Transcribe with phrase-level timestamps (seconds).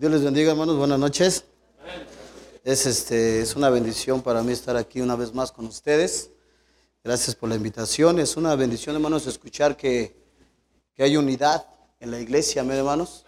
[0.00, 0.78] Dios les bendiga, hermanos.
[0.78, 1.44] Buenas noches.
[2.64, 6.30] Es, este, es una bendición para mí estar aquí una vez más con ustedes.
[7.04, 8.18] Gracias por la invitación.
[8.18, 10.16] Es una bendición, hermanos, escuchar que,
[10.94, 11.66] que hay unidad
[11.98, 13.26] en la iglesia, amén, hermanos.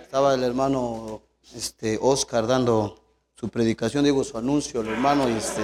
[0.00, 1.20] Estaba el hermano
[1.54, 2.98] este, Oscar dando
[3.38, 5.62] su predicación, digo, su anuncio, el hermano, y, este,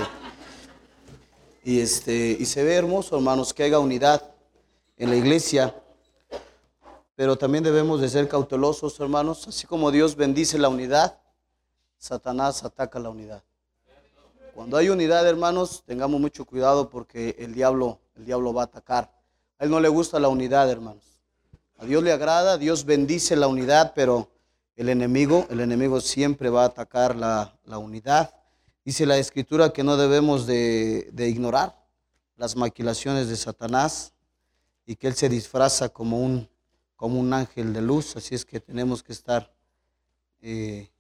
[1.64, 4.22] y, este, y se ve hermoso, hermanos, que haya unidad
[4.98, 5.74] en la iglesia.
[7.16, 11.18] Pero también debemos de ser cautelosos, hermanos, así como Dios bendice la unidad,
[11.96, 13.42] Satanás ataca la unidad.
[14.54, 19.10] Cuando hay unidad, hermanos, tengamos mucho cuidado porque el diablo, el diablo va a atacar.
[19.58, 21.04] A él no le gusta la unidad, hermanos.
[21.78, 24.28] A Dios le agrada, Dios bendice la unidad, pero
[24.76, 28.34] el enemigo, el enemigo siempre va a atacar la, la unidad.
[28.84, 31.82] Dice la escritura que no debemos de, de ignorar
[32.36, 34.12] las maquilaciones de Satanás
[34.84, 36.48] y que él se disfraza como un
[36.96, 39.52] como un ángel de luz, así es que tenemos que estar
[40.40, 40.90] eh,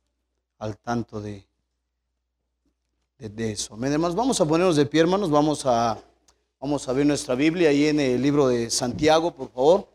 [0.58, 1.46] al tanto de,
[3.18, 3.74] de, de eso.
[3.74, 5.98] Hermanos, vamos a ponernos de pie, hermanos, vamos a,
[6.60, 9.88] vamos a ver nuestra Biblia ahí en el libro de Santiago, por favor.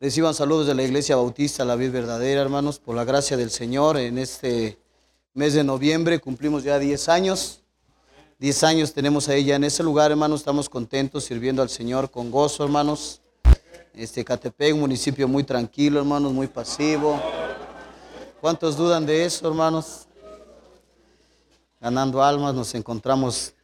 [0.00, 3.96] Reciban saludos de la Iglesia Bautista, la vida verdadera, hermanos, por la gracia del Señor.
[3.96, 4.78] En este
[5.34, 7.62] mes de noviembre cumplimos ya 10 años.
[8.38, 10.42] 10 años tenemos a ella en ese lugar, hermanos.
[10.42, 13.20] Estamos contentos sirviendo al Señor con gozo, hermanos.
[13.98, 17.20] Este Catepec, un municipio muy tranquilo, hermanos, muy pasivo.
[18.40, 20.06] ¿Cuántos dudan de eso, hermanos?
[21.80, 23.54] Ganando almas, nos encontramos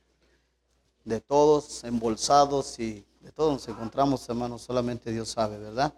[1.04, 5.94] de todos, embolsados y de todos nos encontramos, hermanos, solamente Dios sabe, ¿verdad?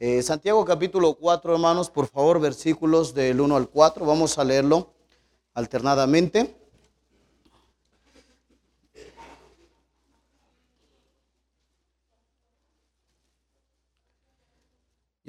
[0.00, 4.92] Eh, Santiago capítulo 4, hermanos, por favor, versículos del 1 al 4, vamos a leerlo
[5.54, 6.57] alternadamente.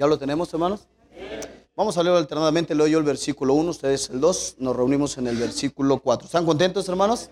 [0.00, 0.80] ¿Ya lo tenemos, hermanos?
[1.76, 2.74] Vamos a leer alternadamente.
[2.74, 4.54] Leo yo el versículo 1, ustedes el 2.
[4.56, 6.24] Nos reunimos en el versículo 4.
[6.24, 7.28] ¿Están contentos, hermanos?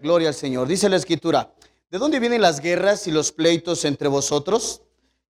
[0.00, 0.66] Gloria al Señor.
[0.66, 1.52] Dice la Escritura:
[1.90, 4.80] ¿De dónde vienen las guerras y los pleitos entre vosotros?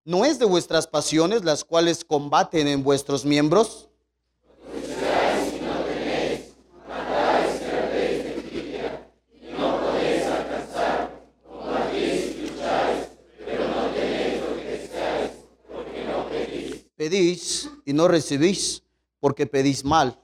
[0.04, 3.88] ¿No es de vuestras pasiones las cuales combaten en vuestros miembros?
[17.02, 18.84] Pedís y no recibís,
[19.18, 20.16] porque pedís mal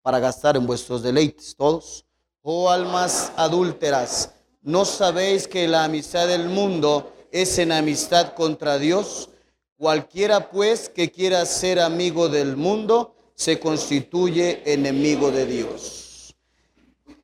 [0.00, 2.04] para gastar en vuestros deleites todos.
[2.42, 4.32] Oh almas adúlteras,
[4.62, 9.28] ¿no sabéis que la amistad del mundo es enemistad contra Dios?
[9.76, 16.36] Cualquiera pues que quiera ser amigo del mundo se constituye enemigo de Dios.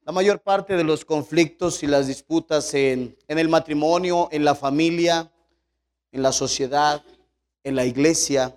[0.05, 4.57] La mayor parte de los conflictos y las disputas en, en el matrimonio, en la
[4.57, 5.31] familia,
[6.11, 7.05] en la sociedad,
[7.63, 8.57] en la iglesia,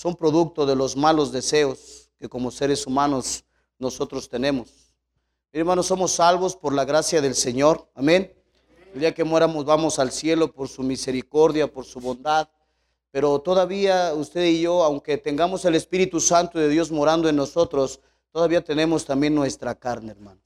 [0.00, 3.44] son producto de los malos deseos que como seres humanos
[3.78, 4.94] nosotros tenemos.
[5.52, 7.86] Hermanos, somos salvos por la gracia del Señor.
[7.94, 8.32] Amén.
[8.94, 12.48] El día que muéramos vamos al cielo por su misericordia, por su bondad.
[13.10, 18.00] Pero todavía usted y yo, aunque tengamos el Espíritu Santo de Dios morando en nosotros,
[18.32, 20.40] todavía tenemos también nuestra carne, hermano.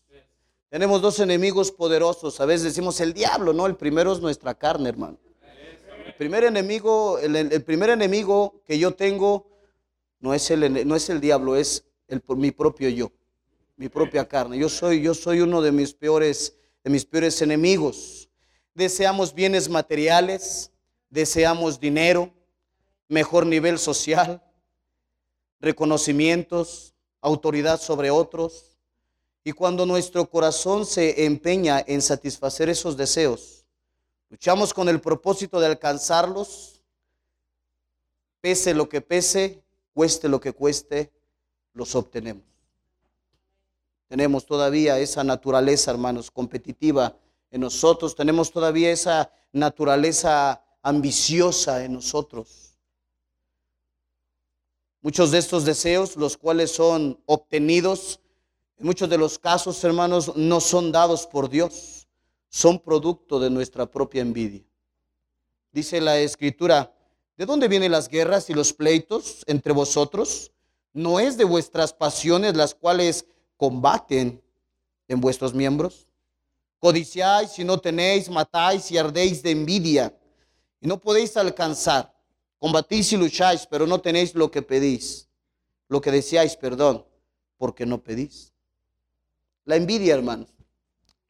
[0.69, 2.41] Tenemos dos enemigos poderosos.
[2.41, 5.17] A veces decimos el diablo, no, el primero es nuestra carne, hermano.
[6.19, 9.49] Primer enemigo, el primer enemigo que yo tengo
[10.21, 13.11] no es el, no es el diablo, es el, mi propio yo,
[13.77, 14.57] mi propia carne.
[14.57, 18.29] Yo soy, yo soy uno de mis peores, de mis peores enemigos.
[18.75, 20.71] Deseamos bienes materiales,
[21.11, 22.33] deseamos dinero,
[23.09, 24.41] mejor nivel social,
[25.61, 28.79] reconocimientos, autoridad sobre otros.
[29.43, 33.64] Y cuando nuestro corazón se empeña en satisfacer esos deseos,
[34.35, 36.83] luchamos con el propósito de alcanzarlos,
[38.41, 39.63] pese lo que pese,
[39.93, 41.13] cueste lo que cueste,
[41.73, 42.43] los obtenemos.
[44.09, 47.17] Tenemos todavía esa naturaleza, hermanos, competitiva
[47.53, 52.77] en nosotros, tenemos todavía esa naturaleza ambiciosa en nosotros.
[55.01, 58.19] Muchos de estos deseos, los cuales son obtenidos,
[58.79, 61.94] en muchos de los casos, hermanos, no son dados por Dios,
[62.55, 64.63] son producto de nuestra propia envidia.
[65.73, 66.95] Dice la escritura,
[67.37, 70.53] ¿De dónde vienen las guerras y los pleitos entre vosotros?
[70.93, 74.41] ¿No es de vuestras pasiones las cuales combaten
[75.09, 76.07] en vuestros miembros?
[76.79, 80.17] Codiciáis y no tenéis, matáis y ardéis de envidia
[80.81, 82.15] y no podéis alcanzar.
[82.61, 85.29] Combatís y lucháis, pero no tenéis lo que pedís,
[85.89, 87.05] lo que deseáis, perdón,
[87.59, 88.53] porque no pedís.
[89.65, 90.54] La envidia, hermanos.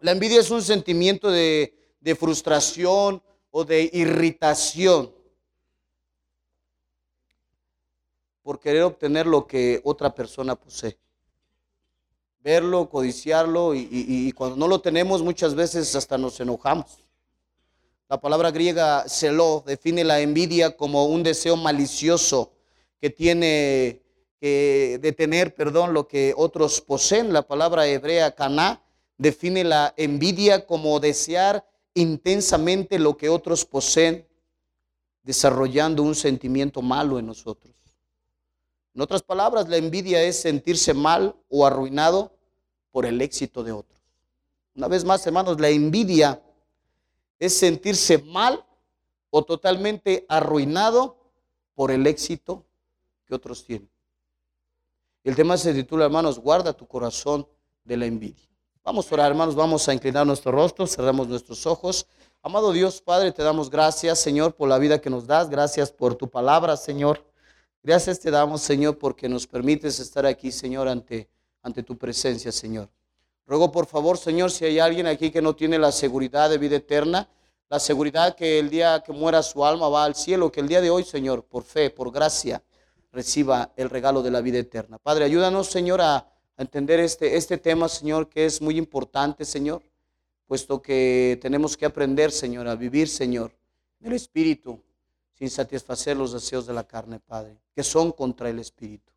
[0.05, 5.11] La envidia es un sentimiento de, de frustración o de irritación
[8.43, 10.99] por querer obtener lo que otra persona posee.
[12.41, 16.99] Verlo, codiciarlo y, cuando no lo tenemos muchas veces hasta nos enojamos.
[18.07, 22.53] La palabra griega celo define la envidia como un deseo malicioso
[23.01, 24.03] que tiene
[24.39, 27.33] que detener, perdón, lo que otros poseen.
[27.33, 28.84] La palabra hebrea caná
[29.19, 34.27] define la envidia como desear intensamente lo que otros poseen,
[35.23, 37.73] desarrollando un sentimiento malo en nosotros.
[38.95, 42.33] En otras palabras, la envidia es sentirse mal o arruinado
[42.93, 44.01] por el éxito de otros.
[44.77, 46.41] Una vez más, hermanos, la envidia
[47.39, 48.65] es sentirse mal
[49.31, 51.17] o totalmente arruinado
[51.75, 52.65] por el éxito
[53.27, 53.91] que otros tienen.
[55.25, 57.49] El tema se titula, hermanos, guarda tu corazón
[57.83, 58.49] de la envidia.
[58.87, 62.07] Vamos a orar, hermanos, vamos a inclinar nuestro rostro, cerramos nuestros ojos.
[62.43, 65.49] Amado Dios, Padre, te damos gracias, Señor, por la vida que nos das.
[65.49, 67.25] Gracias por tu palabra, Señor.
[67.83, 71.31] Gracias te damos, Señor, porque nos permites estar aquí, Señor, ante,
[71.63, 72.91] ante tu presencia, Señor.
[73.47, 76.77] Ruego por favor, Señor, si hay alguien aquí que no tiene la seguridad de vida
[76.77, 77.27] eterna,
[77.71, 80.83] la seguridad que el día que muera su alma va al cielo, que el día
[80.83, 82.63] de hoy, Señor, por fe, por gracia,
[83.13, 84.99] reciba el regalo de la vida eterna.
[84.99, 89.83] Padre, ayúdanos, Señor, a, entender este, este tema, Señor, que es muy importante, Señor,
[90.47, 93.53] puesto que tenemos que aprender, Señor, a vivir, Señor,
[94.01, 94.81] en el Espíritu,
[95.33, 99.13] sin satisfacer los deseos de la carne, Padre, que son contra el Espíritu.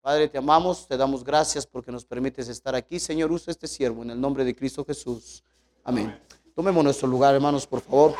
[0.00, 2.98] Padre, te amamos, te damos gracias porque nos permites estar aquí.
[2.98, 5.44] Señor, usa este siervo en el nombre de Cristo Jesús.
[5.84, 6.18] Amén.
[6.54, 8.14] Tomemos nuestro lugar, hermanos, por favor.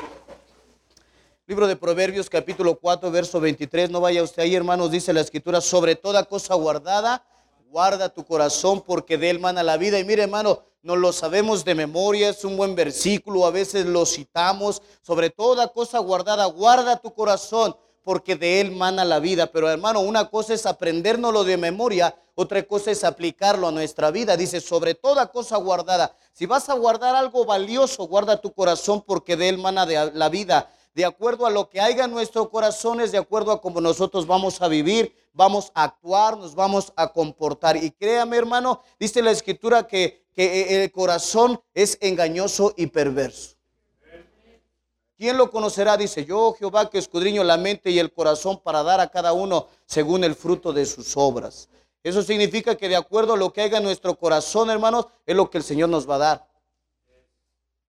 [1.47, 3.91] Libro de Proverbios, capítulo 4, verso 23.
[3.91, 7.25] No vaya usted ahí, hermanos, dice la escritura, sobre toda cosa guardada,
[7.71, 9.99] guarda tu corazón porque de él mana la vida.
[9.99, 14.05] Y mire, hermano, no lo sabemos de memoria, es un buen versículo, a veces lo
[14.07, 14.83] citamos.
[15.03, 19.47] Sobre toda cosa guardada, guarda tu corazón porque de él mana la vida.
[19.53, 24.37] Pero hermano, una cosa es aprendérnoslo de memoria, otra cosa es aplicarlo a nuestra vida.
[24.37, 26.17] Dice, sobre toda cosa guardada.
[26.33, 30.29] Si vas a guardar algo valioso, guarda tu corazón porque de él mana de la
[30.29, 30.71] vida.
[30.95, 34.27] De acuerdo a lo que haya en nuestro corazón, es de acuerdo a cómo nosotros
[34.27, 37.77] vamos a vivir, vamos a actuar, nos vamos a comportar.
[37.77, 43.57] Y créame, hermano, dice la escritura que, que el corazón es engañoso y perverso.
[45.17, 45.99] ¿Quién lo conocerá?
[45.99, 49.69] Dice yo, Jehová, que escudriño la mente y el corazón para dar a cada uno
[49.85, 51.69] según el fruto de sus obras.
[52.03, 55.51] Eso significa que de acuerdo a lo que haya en nuestro corazón, hermanos, es lo
[55.51, 56.49] que el Señor nos va a dar.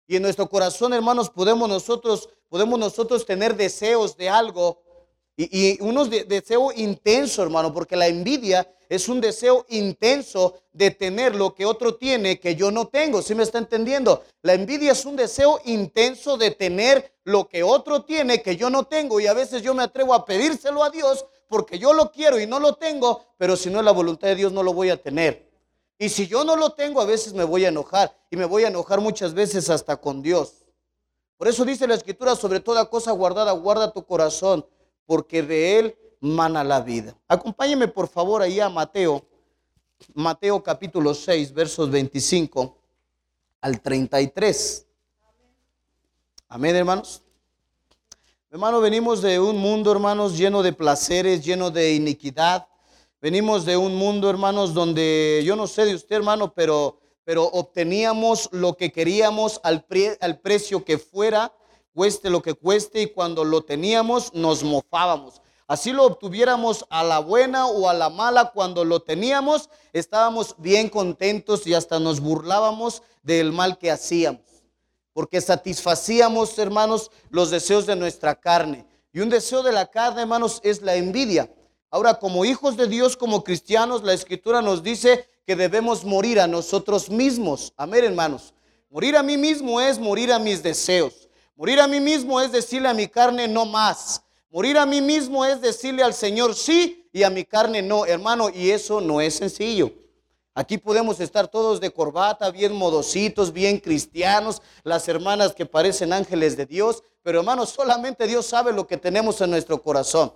[0.07, 4.83] Y en nuestro corazón, hermanos, podemos nosotros, podemos nosotros tener deseos de algo
[5.38, 11.33] y, unos de, deseo intenso, hermano, porque la envidia es un deseo intenso de tener
[11.33, 13.21] lo que otro tiene que yo no tengo.
[13.21, 14.25] ¿Sí me está entendiendo?
[14.42, 18.83] La envidia es un deseo intenso de tener lo que otro tiene que yo no
[18.83, 19.21] tengo.
[19.21, 22.48] Y a veces yo me atrevo a pedírselo a Dios porque yo lo quiero y
[22.48, 25.01] no lo tengo, pero si no es la voluntad de Dios no lo voy a
[25.01, 25.50] tener.
[25.98, 28.13] Y si yo no lo tengo, a veces me voy a enojar.
[28.30, 30.60] Y me voy a enojar muchas veces hasta con Dios.
[31.41, 34.63] Por eso dice la escritura, sobre toda cosa guardada, guarda tu corazón,
[35.07, 37.17] porque de él mana la vida.
[37.27, 39.25] Acompáñeme por favor ahí a Mateo,
[40.13, 42.77] Mateo capítulo 6, versos 25
[43.59, 44.85] al 33.
[46.47, 47.23] Amén, hermanos.
[48.51, 52.67] Hermano, venimos de un mundo, hermanos, lleno de placeres, lleno de iniquidad.
[53.19, 58.49] Venimos de un mundo, hermanos, donde yo no sé de usted, hermano, pero, pero obteníamos
[58.51, 59.85] lo que queríamos al,
[60.19, 61.53] al precio que fuera,
[61.93, 65.41] cueste lo que cueste, y cuando lo teníamos nos mofábamos.
[65.67, 70.89] Así lo obtuviéramos a la buena o a la mala, cuando lo teníamos, estábamos bien
[70.89, 74.41] contentos y hasta nos burlábamos del mal que hacíamos.
[75.13, 78.85] Porque satisfacíamos, hermanos, los deseos de nuestra carne.
[79.13, 81.49] Y un deseo de la carne, hermanos, es la envidia.
[81.93, 86.48] Ahora, como hijos de Dios, como cristianos, la escritura nos dice que debemos morir a
[86.48, 87.74] nosotros mismos.
[87.75, 88.53] Amén, hermanos.
[88.89, 91.27] Morir a mí mismo es morir a mis deseos.
[91.57, 94.21] Morir a mí mismo es decirle a mi carne no más.
[94.50, 98.50] Morir a mí mismo es decirle al Señor sí y a mi carne no, hermano,
[98.50, 99.91] y eso no es sencillo.
[100.53, 106.55] Aquí podemos estar todos de corbata, bien modositos, bien cristianos, las hermanas que parecen ángeles
[106.55, 110.31] de Dios, pero hermano, solamente Dios sabe lo que tenemos en nuestro corazón.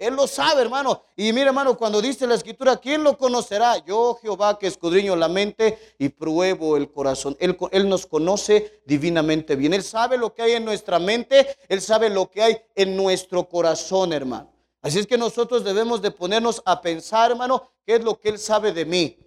[0.00, 1.04] Él lo sabe, hermano.
[1.14, 3.84] Y mire, hermano, cuando dice la escritura, ¿quién lo conocerá?
[3.84, 7.36] Yo, Jehová, que escudriño la mente y pruebo el corazón.
[7.38, 9.74] Él, nos conoce divinamente bien.
[9.74, 11.54] Él sabe lo que hay en nuestra mente.
[11.68, 14.50] Él sabe lo que hay en nuestro corazón, hermano.
[14.80, 18.38] Así es que nosotros debemos de ponernos a pensar, hermano, qué es lo que Él
[18.38, 19.18] sabe de mí.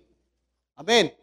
[0.76, 1.16] Amén.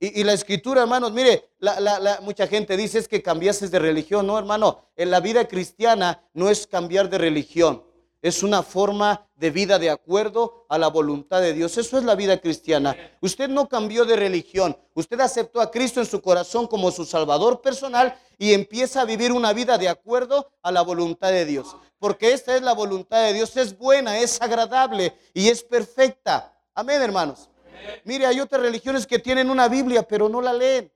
[0.00, 4.26] Y, la escritura, hermanos, mire, la, mucha gente dice es que cambiases de religión.
[4.26, 7.93] No, hermano, en la vida cristiana no es cambiar de religión
[8.24, 11.76] es una forma de vida de acuerdo a la voluntad de Dios.
[11.76, 12.96] Eso es la vida cristiana.
[13.20, 14.74] Usted no cambió de religión.
[14.94, 19.30] Usted aceptó a Cristo en su corazón como su Salvador personal y empieza a vivir
[19.30, 21.76] una vida de acuerdo a la voluntad de Dios.
[21.98, 23.54] Porque esta es la voluntad de Dios.
[23.58, 26.50] Es buena, es agradable y es perfecta.
[26.74, 27.50] Amén, hermanos.
[28.04, 30.90] Mire, hay otras religiones que tienen una Biblia, pero no la leen.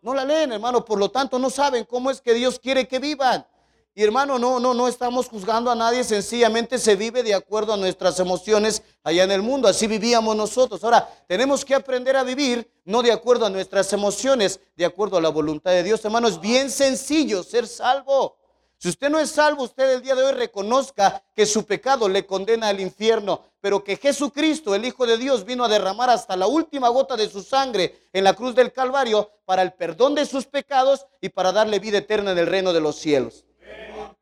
[0.00, 0.84] No la leen, hermano.
[0.84, 3.46] Por lo tanto, no saben cómo es que Dios quiere que vivan.
[3.94, 7.76] Y hermano, no, no, no estamos juzgando a nadie, sencillamente se vive de acuerdo a
[7.76, 10.82] nuestras emociones allá en el mundo, así vivíamos nosotros.
[10.82, 15.20] Ahora, tenemos que aprender a vivir no de acuerdo a nuestras emociones, de acuerdo a
[15.20, 16.02] la voluntad de Dios.
[16.06, 18.38] Hermano, es bien sencillo ser salvo.
[18.78, 22.24] Si usted no es salvo, usted el día de hoy reconozca que su pecado le
[22.24, 26.46] condena al infierno, pero que Jesucristo, el Hijo de Dios, vino a derramar hasta la
[26.46, 30.46] última gota de su sangre en la cruz del Calvario para el perdón de sus
[30.46, 33.44] pecados y para darle vida eterna en el reino de los cielos.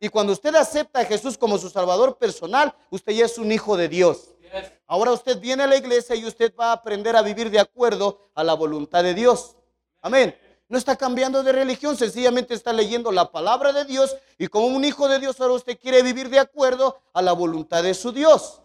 [0.00, 3.76] Y cuando usted acepta a Jesús como su Salvador personal, usted ya es un hijo
[3.76, 4.30] de Dios.
[4.86, 8.30] Ahora usted viene a la iglesia y usted va a aprender a vivir de acuerdo
[8.34, 9.56] a la voluntad de Dios.
[10.00, 10.34] Amén.
[10.68, 14.84] No está cambiando de religión, sencillamente está leyendo la palabra de Dios y como un
[14.84, 18.62] hijo de Dios ahora usted quiere vivir de acuerdo a la voluntad de su Dios.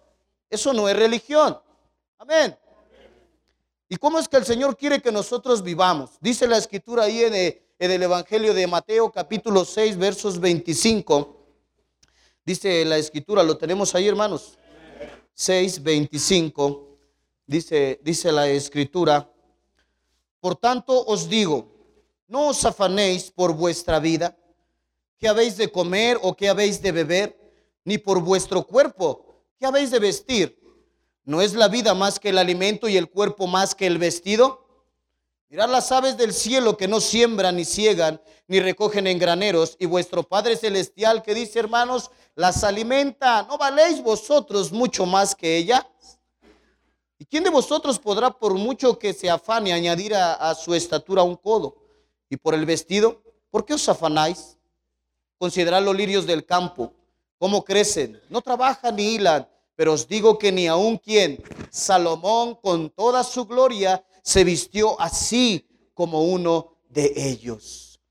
[0.50, 1.60] Eso no es religión.
[2.18, 2.58] Amén.
[3.90, 6.12] ¿Y cómo es que el Señor quiere que nosotros vivamos?
[6.22, 11.46] Dice la escritura ahí en el, en el Evangelio de Mateo capítulo 6 versos 25.
[12.46, 14.58] Dice la escritura, lo tenemos ahí hermanos.
[15.34, 16.98] 6, 25.
[17.46, 19.30] Dice, dice la escritura.
[20.40, 21.68] Por tanto os digo,
[22.28, 24.38] no os afanéis por vuestra vida,
[25.18, 27.38] qué habéis de comer o qué habéis de beber,
[27.84, 30.60] ni por vuestro cuerpo, qué habéis de vestir.
[31.26, 34.65] ¿No es la vida más que el alimento y el cuerpo más que el vestido?
[35.50, 39.86] Mirad las aves del cielo que no siembran ni ciegan ni recogen en graneros, y
[39.86, 43.44] vuestro Padre Celestial que dice, hermanos, las alimenta.
[43.44, 45.86] ¿No valéis vosotros mucho más que ellas?
[47.18, 51.36] ¿Y quién de vosotros podrá, por mucho que se afane, añadir a, su estatura un
[51.36, 51.76] codo?
[52.30, 54.58] Y por el vestido, ¿por qué os afanáis?
[55.38, 56.94] Considerad los lirios del campo,
[57.38, 62.90] cómo crecen, no trabajan ni hilan, pero os digo que ni aun quien, Salomón con
[62.90, 68.02] toda su gloria, se vistió así como uno de ellos.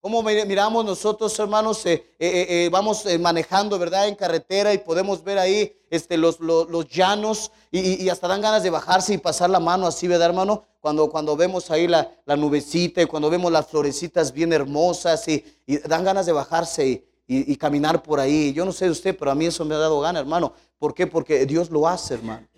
[0.00, 4.08] Como miramos nosotros, hermanos, eh, eh, eh, vamos manejando, ¿verdad?
[4.08, 8.70] En carretera y podemos ver ahí este, los, los, llanos y, hasta dan ganas de
[8.70, 10.64] bajarse y pasar la mano así, ¿verdad, hermano?
[10.80, 15.44] Cuando, cuando vemos ahí la, la nubecita y cuando vemos las florecitas bien hermosas y,
[15.86, 18.52] dan ganas de bajarse y, y, caminar por ahí.
[18.52, 20.54] Yo no sé de usted, pero a mí eso me ha dado gana, hermano.
[20.80, 21.06] ¿Por qué?
[21.06, 22.48] Porque Dios lo hace, hermano.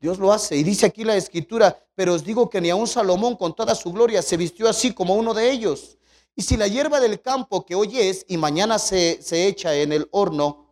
[0.00, 0.56] Dios lo hace.
[0.56, 3.92] Y dice aquí la escritura, pero os digo que ni aun Salomón con toda su
[3.92, 5.98] gloria se vistió así como uno de ellos.
[6.34, 9.92] Y si la hierba del campo que hoy es y mañana se, se echa en
[9.92, 10.66] el horno,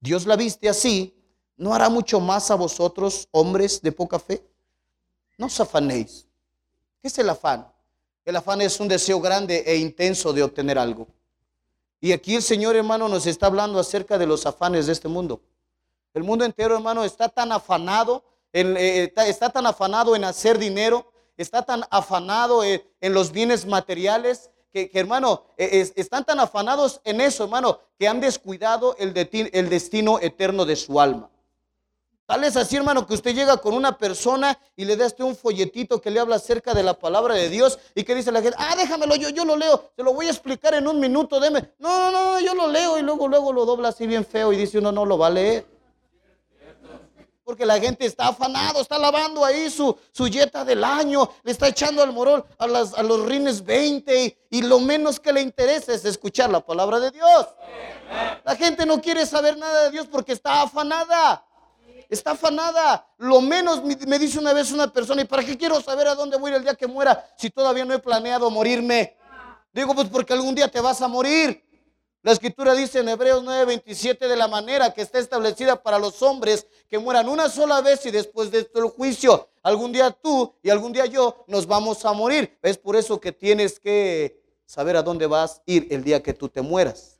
[0.00, 1.14] Dios la viste así,
[1.56, 4.42] ¿no hará mucho más a vosotros, hombres de poca fe?
[5.36, 6.26] No os afanéis.
[7.00, 7.70] ¿Qué es el afán?
[8.24, 11.08] El afán es un deseo grande e intenso de obtener algo.
[12.00, 15.40] Y aquí el Señor, hermano, nos está hablando acerca de los afanes de este mundo.
[16.14, 21.62] El mundo entero, hermano, está tan afanado eh, está, tan afanado en hacer dinero, está
[21.62, 27.80] tan afanado en, los bienes materiales, que, hermano, e, están tan afanados en eso, hermano,
[27.98, 31.30] que han descuidado el, destino eterno de su alma.
[32.26, 35.36] Tal es así, hermano, que usted llega con una persona y le da este un
[35.36, 38.56] folletito que le habla acerca de la palabra de Dios y que dice la gente,
[38.58, 41.72] ah, déjamelo, yo, yo lo leo, se lo voy a explicar en un minuto, deme.
[41.78, 44.56] No, no, no, yo lo leo y luego, luego lo dobla así bien feo y
[44.56, 45.71] dice uno, no lo va a leer.
[47.44, 51.68] Porque la gente está afanado, está lavando ahí su, su yeta del año, le está
[51.68, 55.92] echando al morol a, las, a los rines 20 y, lo menos que le interesa
[55.92, 57.48] es escuchar la palabra de Dios.
[58.44, 61.44] La gente no quiere saber nada de Dios porque está afanada.
[62.08, 63.06] Está afanada.
[63.18, 66.36] Lo menos me dice una vez una persona, ¿y para qué quiero saber a dónde
[66.36, 69.16] voy el día que muera si todavía no he planeado morirme?
[69.72, 71.64] Digo, pues porque algún día te vas a morir.
[72.24, 76.68] La escritura dice en Hebreos 9:27 de la manera que está establecida para los hombres
[76.88, 79.48] que mueran una sola vez y después de esto el juicio.
[79.60, 82.56] Algún día tú y algún día yo nos vamos a morir.
[82.62, 86.32] Es por eso que tienes que saber a dónde vas a ir el día que
[86.32, 87.18] tú te mueras.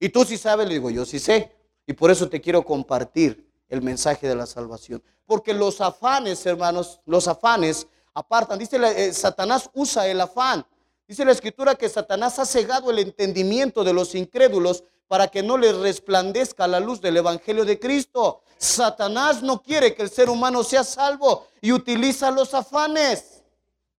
[0.00, 1.54] Y tú sí sabes, le digo, yo sí sé.
[1.86, 5.02] Y por eso te quiero compartir el mensaje de la salvación.
[5.26, 8.58] Porque los afanes, hermanos, los afanes apartan.
[8.58, 10.64] Dice, eh, Satanás usa el afán
[11.08, 15.56] Dice la escritura que Satanás ha cegado el entendimiento de los incrédulos para que no
[15.56, 18.42] les resplandezca la luz del Evangelio de Cristo.
[18.58, 23.42] Satanás no quiere que el ser humano sea salvo y utiliza los afanes.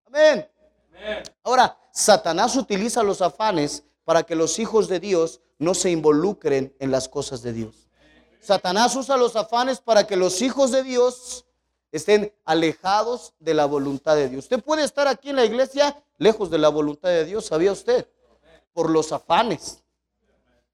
[0.06, 0.48] Amén.
[1.42, 6.92] Ahora, Satanás utiliza los afanes para que los hijos de Dios no se involucren en
[6.92, 7.88] las cosas de Dios.
[8.40, 11.46] Satanás usa los afanes para que los hijos de Dios
[11.92, 14.46] estén alejados de la voluntad de Dios.
[14.46, 18.08] Usted puede estar aquí en la iglesia lejos de la voluntad de Dios, ¿sabía usted?
[18.74, 19.84] Por los afanes.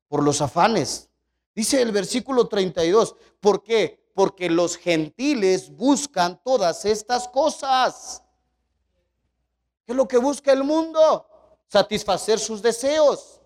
[0.07, 1.09] Por los afanes.
[1.53, 4.03] Dice el versículo 32, ¿por qué?
[4.13, 8.21] Porque los gentiles buscan todas estas cosas.
[9.85, 11.27] ¿Qué es lo que busca el mundo?
[11.67, 13.39] Satisfacer sus deseos.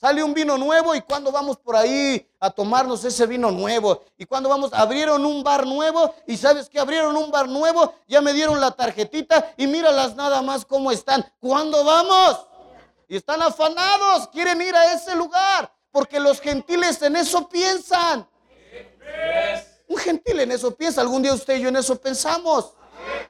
[0.00, 4.26] Sale un vino nuevo y cuando vamos por ahí a tomarnos ese vino nuevo y
[4.26, 8.32] cuando vamos, abrieron un bar nuevo y sabes que abrieron un bar nuevo, ya me
[8.32, 11.24] dieron la tarjetita y míralas nada más cómo están.
[11.40, 12.46] ¿Cuándo vamos?
[13.08, 18.28] Y están afanados, quieren ir a ese lugar porque los gentiles en eso piensan.
[19.86, 22.74] Un gentil en eso piensa, algún día usted y yo en eso pensamos.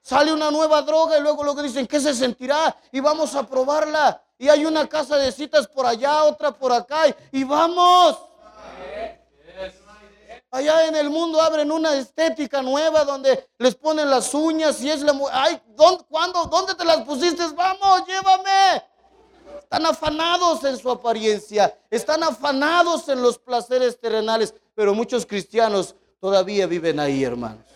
[0.03, 2.77] Sale una nueva droga y luego lo que dicen, ¿qué se sentirá?
[2.93, 4.23] Y vamos a probarla.
[4.39, 7.05] Y hay una casa de citas por allá, otra por acá.
[7.33, 8.19] Y vamos.
[10.51, 15.03] Allá en el mundo abren una estética nueva donde les ponen las uñas y es
[15.03, 15.13] la...
[15.33, 16.45] Ay, ¿dónde, ¿cuándo?
[16.45, 17.43] ¿Dónde te las pusiste?
[17.57, 18.85] Vamos, llévame.
[19.59, 21.77] Están afanados en su apariencia.
[21.91, 24.55] Están afanados en los placeres terrenales.
[24.77, 27.74] Pero muchos cristianos todavía viven ahí, hermanos.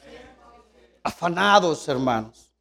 [1.09, 2.53] Afanados, hermanos.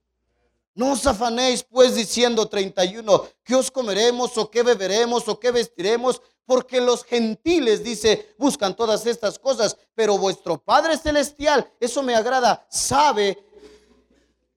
[0.73, 6.21] No os afanéis pues diciendo 31, ¿qué os comeremos o qué beberemos o qué vestiremos?
[6.45, 12.65] Porque los gentiles, dice, buscan todas estas cosas, pero vuestro Padre Celestial, eso me agrada,
[12.69, 13.37] sabe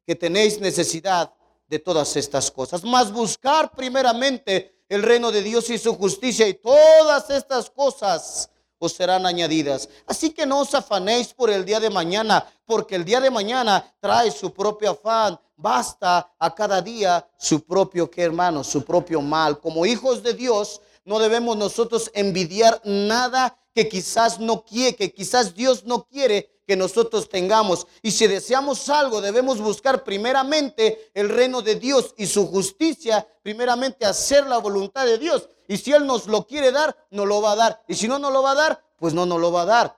[0.07, 1.35] que tenéis necesidad
[1.67, 2.85] de todas estas cosas.
[2.85, 8.95] Más buscar primeramente el reino de Dios y su justicia y todas estas cosas os
[8.95, 9.89] serán añadidas.
[10.07, 13.95] Así que no os afanéis por el día de mañana, porque el día de mañana
[14.01, 19.61] trae su propio afán basta a cada día su propio, hermano, su propio mal.
[19.61, 25.55] Como hijos de Dios, no debemos nosotros envidiar nada que quizás no quiere, que quizás
[25.55, 27.87] Dios no quiere que nosotros tengamos.
[28.03, 34.07] Y si deseamos algo, debemos buscar primeramente el reino de Dios y su justicia, primeramente
[34.07, 35.49] hacer la voluntad de Dios.
[35.71, 37.85] Y si Él nos lo quiere dar, nos lo va a dar.
[37.87, 39.97] Y si no nos lo va a dar, pues no nos lo va a dar.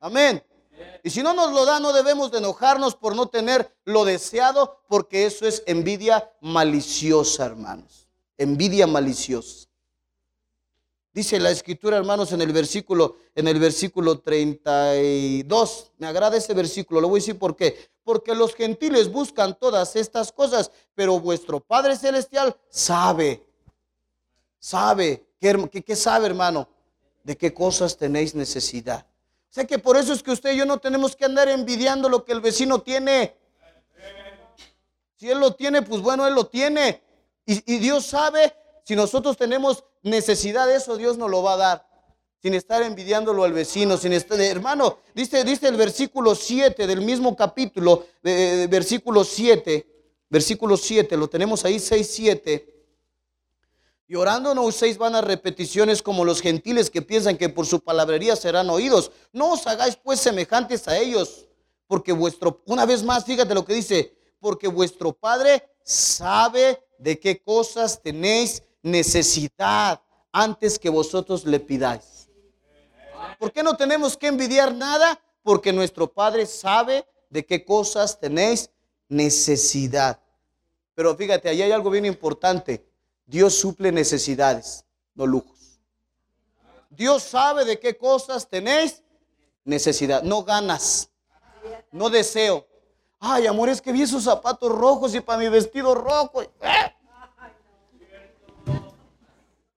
[0.00, 0.42] Amén.
[1.04, 4.80] Y si no nos lo da, no debemos de enojarnos por no tener lo deseado,
[4.88, 8.08] porque eso es envidia maliciosa, hermanos.
[8.36, 9.68] Envidia maliciosa.
[11.12, 15.92] Dice la escritura, hermanos, en el versículo en el versículo 32.
[15.98, 17.90] Me agrada ese versículo, lo voy a decir por qué.
[18.02, 23.47] Porque los gentiles buscan todas estas cosas, pero vuestro Padre celestial sabe.
[24.58, 26.68] Sabe, ¿qué, sabe, hermano?
[27.22, 29.06] De qué cosas tenéis necesidad.
[29.50, 32.24] Sé que por eso es que usted y yo no tenemos que andar envidiando lo
[32.24, 33.36] que el vecino tiene.
[35.16, 37.02] Si él lo tiene, pues bueno, él lo tiene.
[37.46, 41.88] Y, Dios sabe, si nosotros tenemos necesidad de eso, Dios nos lo va a dar.
[42.42, 47.34] Sin estar envidiándolo al vecino, sin estar, hermano, dice, dice el versículo 7 del mismo
[47.34, 49.86] capítulo, versículo 7,
[50.28, 52.77] versículo 7, lo tenemos ahí 6, 7.
[54.10, 58.36] Y orando no uséis vanas repeticiones como los gentiles que piensan que por su palabrería
[58.36, 59.12] serán oídos.
[59.34, 61.46] No os hagáis pues semejantes a ellos,
[61.86, 67.42] porque vuestro, una vez más, fíjate lo que dice, porque vuestro Padre sabe de qué
[67.42, 70.00] cosas tenéis necesidad
[70.32, 72.30] antes que vosotros le pidáis.
[73.38, 75.20] ¿Por qué no tenemos que envidiar nada?
[75.42, 78.70] Porque nuestro Padre sabe de qué cosas tenéis
[79.06, 80.18] necesidad.
[80.94, 82.87] Pero fíjate, ahí hay algo bien importante.
[83.28, 85.78] Dios suple necesidades, no lujos.
[86.88, 89.02] Dios sabe de qué cosas tenéis
[89.64, 91.10] necesidad, no ganas,
[91.92, 92.66] no deseo.
[93.20, 96.42] Ay, amor, es que vi esos zapatos rojos y para mi vestido rojo.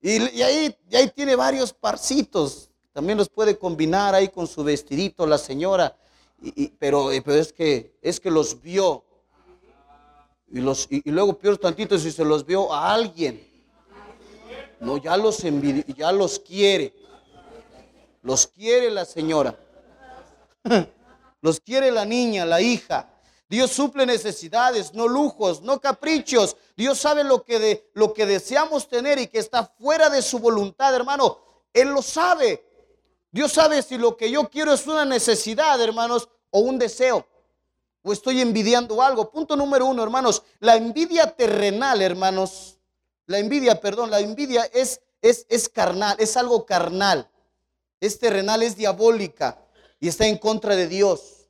[0.02, 2.70] Y, ahí, ahí tiene varios parcitos.
[2.94, 5.98] También los puede combinar ahí con su vestidito la señora.
[6.80, 9.04] pero, pero es, que, es que los vio
[10.54, 13.48] y, los, y, luego peor tantito si se los vio a alguien.
[14.82, 15.44] No, ya los
[15.96, 16.94] ya los quiere.
[18.22, 19.58] Los quiere la señora.
[21.44, 23.10] Los quiere la niña, la hija.
[23.50, 26.56] Dios suple necesidades, no lujos, no caprichos.
[26.78, 30.38] Dios sabe lo que, de, lo que deseamos tener y que está fuera de su
[30.38, 31.40] voluntad, hermano.
[31.74, 32.64] Él lo sabe.
[33.32, 37.26] Dios sabe si lo que yo quiero es una necesidad, hermanos, o un deseo
[38.04, 39.32] o estoy envidiando algo.
[39.32, 40.44] Punto número uno, hermanos.
[40.60, 42.78] La envidia terrenal, hermanos.
[43.28, 47.30] La envidia, perdón, la envidia es, es, es carnal, es algo carnal.
[48.00, 49.60] Es terrenal, es diabólica
[50.00, 51.48] y está en contra de Dios.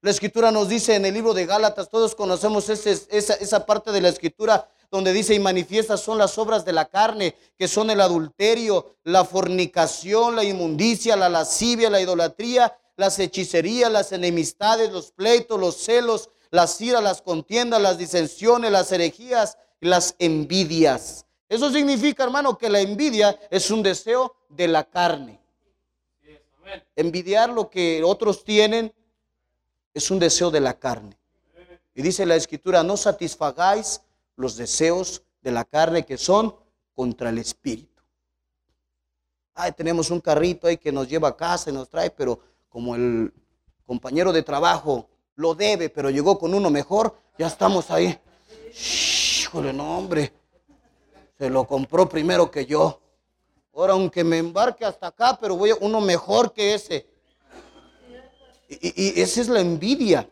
[0.00, 4.00] La escritura nos dice en el libro de Gálatas, todos conocemos esa, esa parte de
[4.00, 8.00] la escritura donde dice y manifiestas son las obras de la carne, que son el
[8.00, 15.58] adulterio, la fornicación, la inmundicia, la lascivia, la idolatría, las hechicerías, las enemistades, los pleitos,
[15.58, 21.26] los celos, las iras, las contiendas, las disensiones, las herejías las envidias.
[21.48, 25.40] Eso significa, hermano, que la envidia es un deseo de la carne.
[26.94, 28.92] Envidiar lo que otros tienen
[29.94, 31.16] es un deseo de la carne.
[31.94, 34.02] Y dice la escritura, no satisfagáis
[34.36, 36.54] los deseos de la carne que son
[36.94, 38.02] contra el espíritu.
[39.54, 42.94] Ay, tenemos un carrito ahí que nos lleva a casa y nos trae, pero como
[42.94, 43.32] el
[43.86, 48.18] compañero de trabajo lo debe, pero llegó con uno mejor, ya estamos ahí.
[49.40, 50.32] Híjole, no, hombre.
[51.38, 53.00] Se lo compró primero que yo.
[53.74, 57.06] Ahora, aunque me embarque hasta acá, pero voy a uno mejor que ese.
[58.68, 60.28] Y, y esa es la envidia.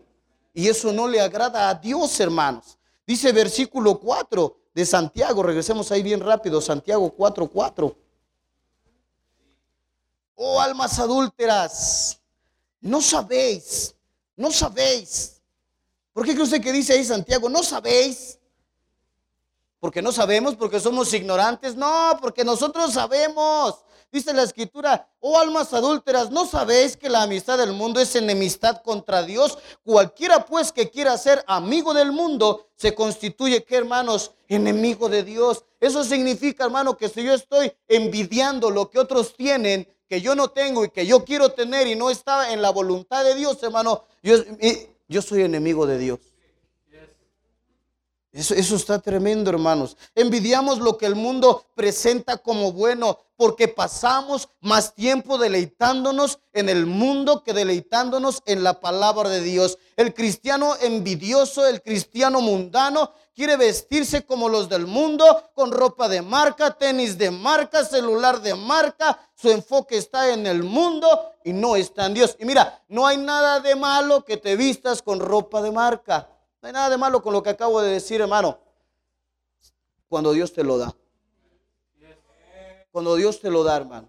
[0.52, 2.76] Y eso no le agrada a Dios, hermanos.
[3.06, 7.96] Dice versículo 4 de Santiago, regresemos ahí bien rápido, Santiago 4, 4.
[10.34, 12.20] Oh almas adúlteras,
[12.80, 13.94] no sabéis,
[14.36, 15.40] no sabéis.
[16.12, 17.48] ¿Por qué cree usted que dice ahí Santiago?
[17.48, 18.38] No sabéis.
[19.78, 21.76] Porque no sabemos, porque somos ignorantes.
[21.76, 23.84] No, porque nosotros sabemos.
[24.10, 28.80] Dice la escritura, oh almas adúlteras, ¿no sabéis que la amistad del mundo es enemistad
[28.82, 29.58] contra Dios?
[29.84, 34.30] Cualquiera pues que quiera ser amigo del mundo se constituye, ¿qué hermanos?
[34.48, 35.64] Enemigo de Dios.
[35.80, 40.48] Eso significa, hermano, que si yo estoy envidiando lo que otros tienen, que yo no
[40.48, 44.04] tengo y que yo quiero tener y no está en la voluntad de Dios, hermano,
[44.22, 44.36] yo,
[45.08, 46.20] yo soy enemigo de Dios.
[48.32, 49.96] Eso, eso, está tremendo, hermanos.
[50.14, 56.84] Envidiamos lo que el mundo presenta como bueno, porque pasamos más tiempo deleitándonos en el
[56.84, 59.78] mundo que deleitándonos en la palabra de Dios.
[59.96, 66.22] El cristiano envidioso, el cristiano mundano, quiere vestirse como los del mundo, con ropa de
[66.22, 69.20] marca, tenis de marca, celular de marca.
[69.36, 71.06] Su enfoque está en el mundo
[71.44, 72.34] y no está en Dios.
[72.40, 76.28] Y mira, no hay nada de malo que te vistas con ropa de marca.
[76.60, 78.58] No hay nada de malo con lo que acabo de decir, hermano.
[80.08, 80.92] Cuando Dios te lo da
[82.96, 84.08] cuando Dios te lo da, hermano.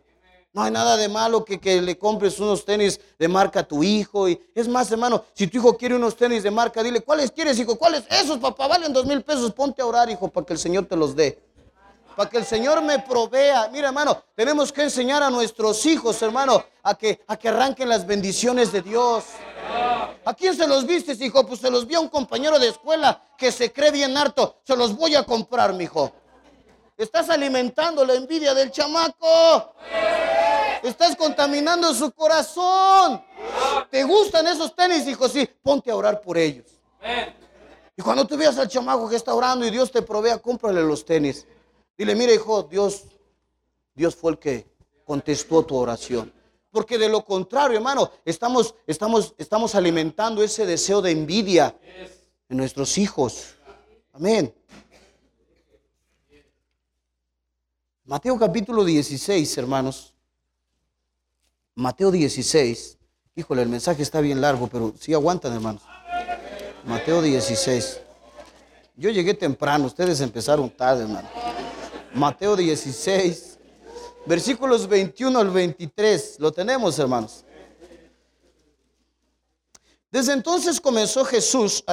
[0.53, 3.83] No hay nada de malo que, que, le compres unos tenis de marca a tu
[3.83, 4.27] hijo.
[4.27, 7.59] Y es más, hermano, si tu hijo quiere unos tenis de marca, dile, ¿cuáles quieres,
[7.59, 7.75] hijo?
[7.75, 8.03] ¿Cuáles?
[8.09, 9.51] Esos, papá, valen dos mil pesos.
[9.53, 11.39] Ponte a orar, hijo, para que el Señor te los dé.
[12.15, 13.69] Para que el Señor me provea.
[13.71, 18.07] Mira, hermano, tenemos que enseñar a nuestros hijos, hermano, a que, a que arranquen las
[18.07, 19.25] bendiciones de Dios.
[20.25, 21.45] ¿A quién se los vistes, hijo?
[21.45, 24.57] Pues se los vi a un compañero de escuela que se cree bien harto.
[24.63, 26.11] Se los voy a comprar, mi hijo.
[26.97, 29.75] Estás alimentando la envidia del chamaco.
[30.83, 33.23] Estás contaminando su corazón.
[33.89, 35.27] ¿Te gustan esos tenis, hijo?
[35.27, 36.65] Sí, ponte a orar por ellos.
[37.95, 41.03] Y cuando tú veas al chamaco que está orando y Dios te provea, cómprale los
[41.03, 41.47] tenis.
[41.97, 43.05] Dile, mira, hijo, Dios,
[43.95, 44.67] Dios fue el que
[45.03, 46.31] contestó tu oración.
[46.69, 51.75] Porque de lo contrario, hermano, estamos, estamos, estamos alimentando ese deseo de envidia
[52.49, 53.55] en nuestros hijos.
[54.13, 54.53] Amén.
[58.03, 60.13] Mateo capítulo 16, hermanos.
[61.77, 62.97] Mateo 16.
[63.35, 65.83] Híjole, el mensaje está bien largo, pero sí aguantan, hermanos.
[66.83, 68.01] Mateo 16.
[68.95, 71.29] Yo llegué temprano, ustedes empezaron tarde, hermano.
[72.15, 73.59] Mateo 16,
[74.25, 76.37] versículos 21 al 23.
[76.39, 77.45] Lo tenemos, hermanos.
[80.09, 81.91] Desde entonces comenzó Jesús a,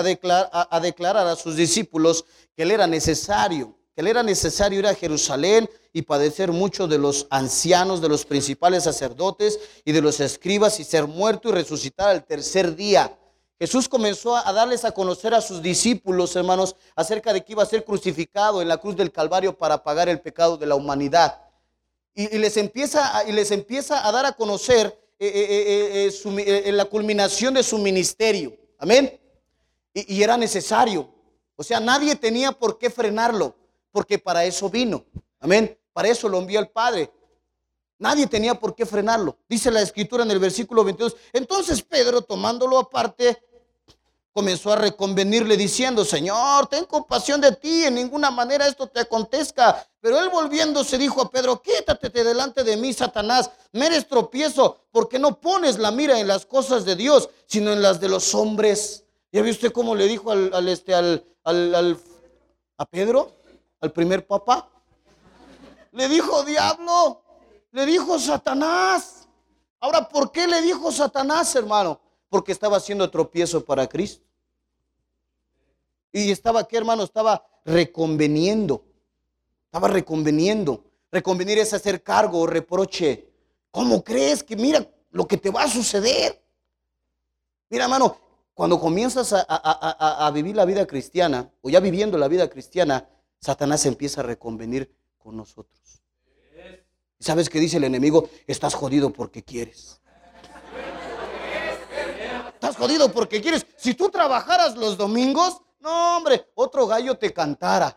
[0.71, 2.25] a declarar a sus discípulos
[2.57, 6.99] que le era necesario que le era necesario ir a Jerusalén y padecer mucho de
[6.99, 12.09] los ancianos, de los principales sacerdotes y de los escribas y ser muerto y resucitar
[12.09, 13.17] al tercer día.
[13.57, 17.67] Jesús comenzó a darles a conocer a sus discípulos, hermanos, acerca de que iba a
[17.67, 21.41] ser crucificado en la cruz del Calvario para pagar el pecado de la humanidad.
[22.17, 26.13] Y, les, empieza, y les empieza a dar a conocer eh, eh,
[26.67, 28.57] eh, la culminación de su ministerio.
[28.79, 29.21] Amén.
[29.95, 31.09] y era necesario.
[31.55, 33.55] O sea, nadie tenía por qué frenarlo
[33.95, 35.05] porque para eso vino.
[35.39, 35.79] Amén.
[35.93, 37.13] Para eso lo envió el Padre.
[37.97, 39.39] Nadie tenía por qué frenarlo.
[39.49, 41.15] Dice la escritura en el versículo 22.
[41.33, 43.41] Entonces Pedro, tomándolo aparte,
[44.33, 49.87] comenzó a reconvenirle diciendo, Señor, ten compasión de ti, en ninguna manera esto te acontezca.
[50.01, 55.21] Pero él volviéndose dijo a Pedro, quítate delante de mí, Satanás, me eres tropiezo, porque
[55.21, 59.05] no pones la mira en las cosas de Dios, sino en las de los hombres.
[59.31, 61.97] ¿Ya vio usted cómo le dijo al, este, al, al,
[62.77, 63.44] a Pedro?
[63.85, 64.69] Al primer papá.
[65.93, 67.23] Le dijo diablo,
[67.71, 69.29] le dijo Satanás.
[69.79, 72.01] Ahora, ¿por qué le dijo Satanás, hermano?
[72.31, 74.25] Porque estaba haciendo tropiezo para Cristo.
[76.13, 78.83] Y estaba aquí, hermano, estaba reconveniendo.
[79.67, 80.83] Estaba reconveniendo.
[81.13, 83.29] Reconvenir es hacer cargo o reproche.
[83.71, 86.43] ¿Cómo crees que mira lo que te va a suceder?
[87.69, 88.17] Mira, hermano,
[88.55, 93.07] cuando comienzas a, vivir la vida cristiana, o ya viviendo la vida cristiana,
[93.45, 96.01] Satanás empieza a reconvenir con nosotros.
[97.19, 98.31] ¿Y sabes qué dice el enemigo?
[98.47, 100.01] Estás jodido porque quieres.
[102.55, 103.67] Estás jodido porque quieres.
[103.77, 107.95] Si tú trabajaras los domingos, no, hombre, otro gallo te cantara.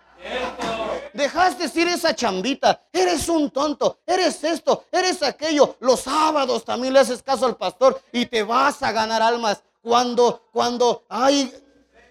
[1.13, 2.83] Dejaste ir esa chambita.
[2.91, 3.99] Eres un tonto.
[4.05, 4.83] Eres esto.
[4.91, 5.77] Eres aquello.
[5.79, 9.63] Los sábados también le haces caso al pastor y te vas a ganar almas.
[9.81, 11.53] Cuando, cuando, ay,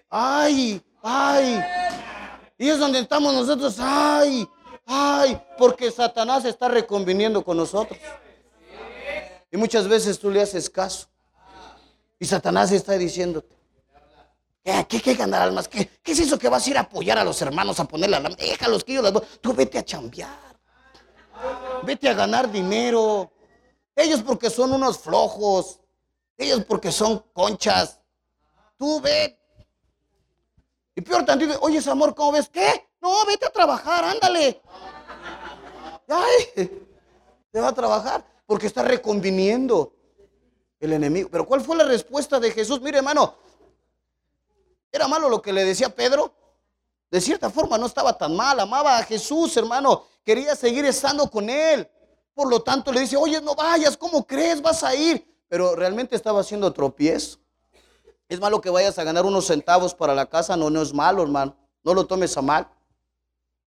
[0.09, 1.63] ay, ay.
[2.57, 3.75] Y es donde estamos nosotros.
[3.79, 4.47] Ay,
[4.85, 5.41] ay.
[5.57, 7.99] Porque Satanás está reconviniendo con nosotros.
[9.51, 11.07] Y muchas veces tú le haces caso.
[12.19, 13.55] Y Satanás está diciéndote.
[14.89, 15.67] ¿Qué, qué, ganar almas?
[15.69, 18.19] ¿Qué, ¿Qué es eso que vas a ir a apoyar a los hermanos, a ponerle
[18.19, 20.57] la Déjalos que yo las Tú vete a chambear.
[21.83, 23.31] Vete a ganar dinero.
[23.95, 25.79] Ellos porque son unos flojos.
[26.37, 28.01] Ellos porque son conchas.
[28.77, 29.39] Tú ve.
[30.97, 32.49] Y peor tantito, oye, amor, ¿cómo ves?
[32.49, 32.89] ¿Qué?
[32.99, 34.61] No, vete a trabajar, ándale.
[36.09, 36.69] Ay,
[37.51, 39.93] te va a trabajar porque está reconviniendo
[40.79, 41.29] el enemigo.
[41.31, 42.81] Pero ¿cuál fue la respuesta de Jesús?
[42.81, 43.35] Mire, hermano,
[44.91, 46.33] ¿Era malo lo que le decía Pedro?
[47.11, 51.49] De cierta forma no estaba tan mal, amaba a Jesús, hermano, quería seguir estando con
[51.49, 51.87] él.
[52.33, 54.61] Por lo tanto le dice, oye, no vayas, ¿cómo crees?
[54.61, 55.23] Vas a ir.
[55.47, 57.39] Pero realmente estaba haciendo tropiezo.
[58.29, 61.23] Es malo que vayas a ganar unos centavos para la casa, no, no es malo,
[61.23, 61.55] hermano.
[61.83, 62.67] No lo tomes a mal.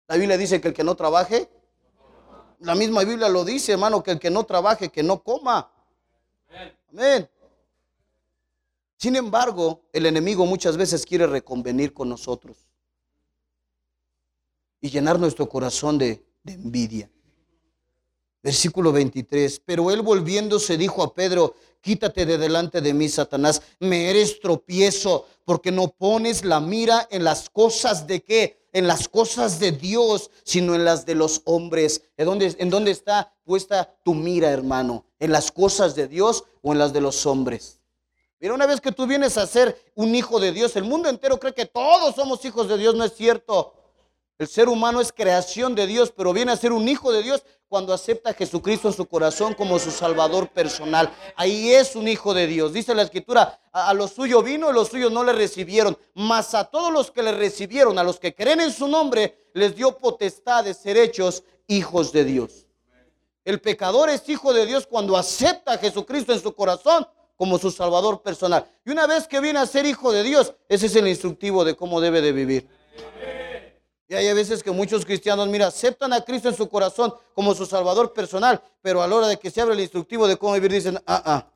[0.06, 1.48] La Biblia dice que el que no trabaje,
[2.58, 5.70] la misma Biblia lo dice, hermano, que el que no trabaje, que no coma.
[6.92, 7.28] Amén.
[8.96, 12.58] Sin embargo, el enemigo muchas veces quiere reconvenir con nosotros
[14.80, 17.10] y llenar nuestro corazón de, envidia.
[18.42, 19.60] Versículo 23.
[19.64, 25.26] Pero él volviéndose dijo a Pedro, quítate de delante de mí, Satanás, me eres tropiezo
[25.44, 30.30] porque no pones la mira en las cosas de qué, en las cosas de Dios,
[30.44, 32.02] sino en las de los hombres.
[32.16, 35.04] ¿En dónde, ¿En dónde está puesta tu mira, hermano?
[35.18, 37.80] ¿En las cosas de Dios o en las de los hombres?
[38.38, 41.38] Mira, una vez que tú vienes a ser un hijo de Dios, el mundo entero
[41.38, 43.74] cree que todos somos hijos de Dios, no es cierto.
[44.40, 47.44] El ser humano es creación de Dios, pero viene a ser un hijo de Dios
[47.68, 51.12] cuando acepta a Jesucristo en su corazón como su Salvador personal.
[51.36, 52.72] Ahí es un hijo de Dios.
[52.72, 55.94] Dice la Escritura, a, los suyos vino y los suyos no le recibieron.
[56.14, 59.76] Mas a todos los que le recibieron, a los que creen en su nombre, les
[59.76, 62.66] dio potestad de ser hechos hijos de Dios.
[63.44, 67.70] El pecador es hijo de Dios cuando acepta a Jesucristo en su corazón como su
[67.70, 68.64] salvador personal.
[68.86, 71.76] Y una vez que viene a ser hijo de Dios, ese es el instructivo de
[71.76, 72.80] cómo debe de vivir.
[74.10, 77.64] Y hay veces que muchos cristianos, mira, aceptan a Cristo en su corazón como su
[77.64, 80.72] salvador personal, pero a la hora de que se abre el instructivo de cómo vivir,
[80.72, 81.46] dicen, ah, ah,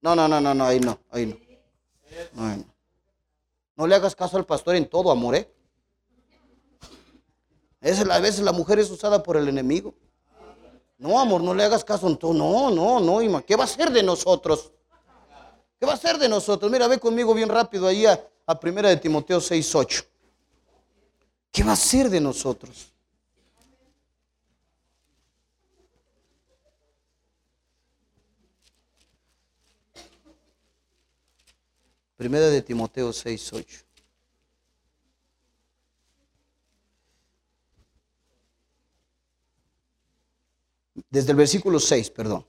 [0.00, 2.64] no, no, no, no, no, ahí no, ahí no.
[3.76, 5.52] No, le hagas caso al pastor en todo, amor, ¿eh?
[7.82, 9.92] Es, a veces la mujer es usada por el enemigo.
[10.96, 12.32] No, amor, no le hagas caso en todo.
[12.32, 14.72] No, no, no, ¿qué va a ser de nosotros?
[15.78, 16.72] ¿Qué va a ser de nosotros?
[16.72, 20.06] Mira, ve conmigo bien rápido ahí a, primera de Timoteo 6.8.
[21.52, 22.92] ¿Qué va a ser de nosotros?
[32.16, 33.84] Primera de Timoteo 6.8.
[41.08, 42.44] Desde el versículo 6, perdón.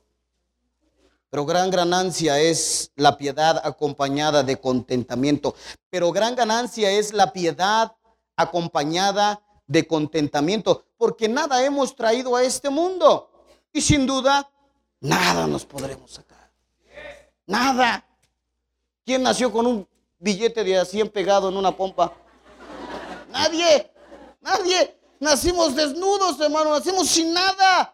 [1.29, 5.55] Pero gran ganancia es la piedad acompañada de contentamiento.
[5.91, 7.95] Pero gran ganancia es la piedad
[8.39, 10.86] acompañada de contentamiento.
[10.97, 13.30] Porque nada hemos traído a este mundo.
[13.73, 14.49] Y sin duda,
[15.02, 16.49] nada nos podremos sacar.
[17.45, 18.06] Nada.
[19.06, 19.88] ¿Quién nació con un
[20.19, 22.13] billete de a 100 pegado en una pompa?
[23.30, 23.91] Nadie.
[24.41, 24.95] Nadie.
[25.19, 26.71] Nacimos desnudos, hermano.
[26.71, 27.93] Nacimos sin nada.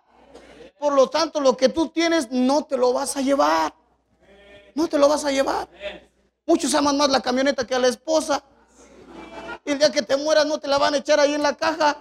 [0.78, 3.74] Por lo tanto, lo que tú tienes no te lo vas a llevar.
[4.76, 5.68] No te lo vas a llevar.
[6.46, 8.44] Muchos aman más la camioneta que a la esposa.
[9.66, 11.56] Y el día que te mueras no te la van a echar ahí en la
[11.56, 11.98] caja.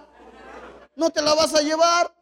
[0.95, 2.13] No te la vas a llevar.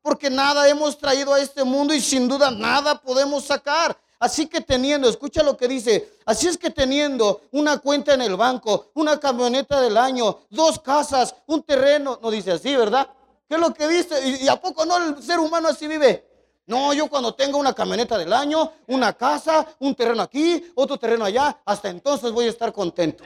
[0.00, 3.96] Porque nada hemos traído a este mundo y sin duda nada podemos sacar.
[4.18, 8.36] Así que teniendo, escucha lo que dice, así es que teniendo una cuenta en el
[8.36, 13.08] banco, una camioneta del año, dos casas, un terreno, no dice así, ¿verdad?
[13.48, 14.38] ¿Qué es lo que dice?
[14.40, 16.27] ¿Y a poco no el ser humano así vive?
[16.68, 21.24] No, yo cuando tenga una camioneta del año, una casa, un terreno aquí, otro terreno
[21.24, 23.24] allá, hasta entonces voy a estar contento.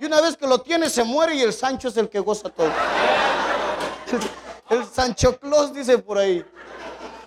[0.00, 2.50] Y una vez que lo tiene, se muere y el Sancho es el que goza
[2.50, 2.72] todo.
[4.68, 6.44] El, Sancho Claus dice por ahí.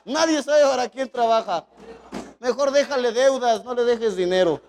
[0.04, 1.66] Nadie sabe para quién trabaja.
[2.40, 4.62] Mejor déjale deudas, no le dejes dinero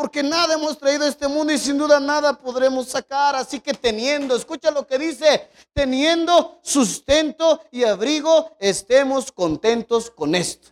[0.00, 3.36] porque nada hemos traído a este mundo y sin duda nada podremos sacar.
[3.36, 10.70] Así que teniendo, escucha lo que dice, teniendo sustento y abrigo, estemos contentos con esto.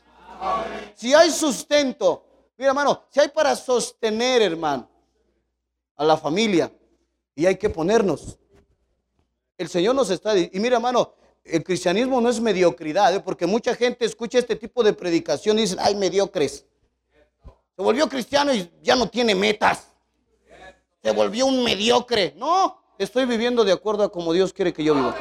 [0.95, 2.25] Si hay sustento,
[2.57, 4.89] mira hermano, si hay para sostener, hermano,
[5.97, 6.73] a la familia,
[7.35, 8.39] y hay que ponernos.
[9.59, 11.13] El Señor nos está, y mira hermano,
[11.45, 13.21] el cristianismo no es mediocridad, ¿eh?
[13.21, 16.65] porque mucha gente escucha este tipo de predicación y dicen, ay, mediocres.
[17.79, 19.93] Se volvió cristiano y ya no tiene metas.
[21.01, 22.35] Se volvió un mediocre.
[22.37, 25.15] No, estoy viviendo de acuerdo a como Dios quiere que yo viva.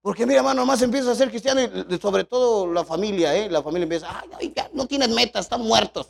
[0.00, 3.50] Porque mira, hermano, nomás empieza a ser cristiano y sobre todo la familia, ¿eh?
[3.50, 6.06] La familia empieza, ay, ya no tienen metas, están muertos.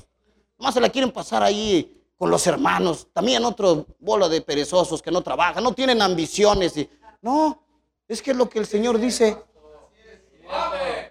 [0.56, 3.08] Nomás se la quieren pasar ahí con los hermanos.
[3.12, 6.76] También otro bola de perezosos que no trabajan, no tienen ambiciones.
[6.76, 6.88] Y...
[7.20, 7.66] No,
[8.06, 9.36] es que es lo que el Señor dice.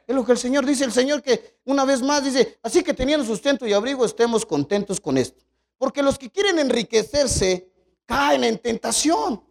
[0.08, 2.94] Es lo que el Señor dice, el Señor que una vez más dice, así que
[2.94, 5.44] teniendo sustento y abrigo, estemos contentos con esto.
[5.78, 7.70] Porque los que quieren enriquecerse
[8.06, 9.44] caen en tentación.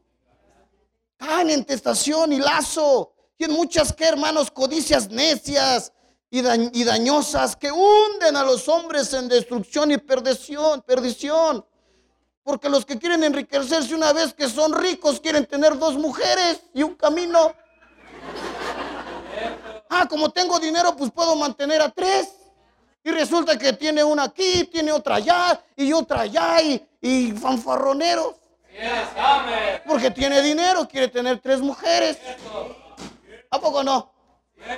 [1.16, 3.12] Caen en tentación y lazo.
[3.36, 5.92] Y en muchas que hermanos, codicias necias
[6.30, 11.64] y, y dañosas que hunden a los hombres en destrucción y perdición, perdición.
[12.44, 16.82] Porque los que quieren enriquecerse una vez que son ricos quieren tener dos mujeres y
[16.84, 17.54] un camino.
[19.96, 22.28] Ah, como tengo dinero, pues puedo mantener a tres.
[23.04, 28.34] Y resulta que tiene una aquí, tiene otra allá, y otra allá, y, y fanfarroneros.
[29.86, 32.18] Porque tiene dinero, quiere tener tres mujeres.
[33.50, 34.10] ¿A poco no?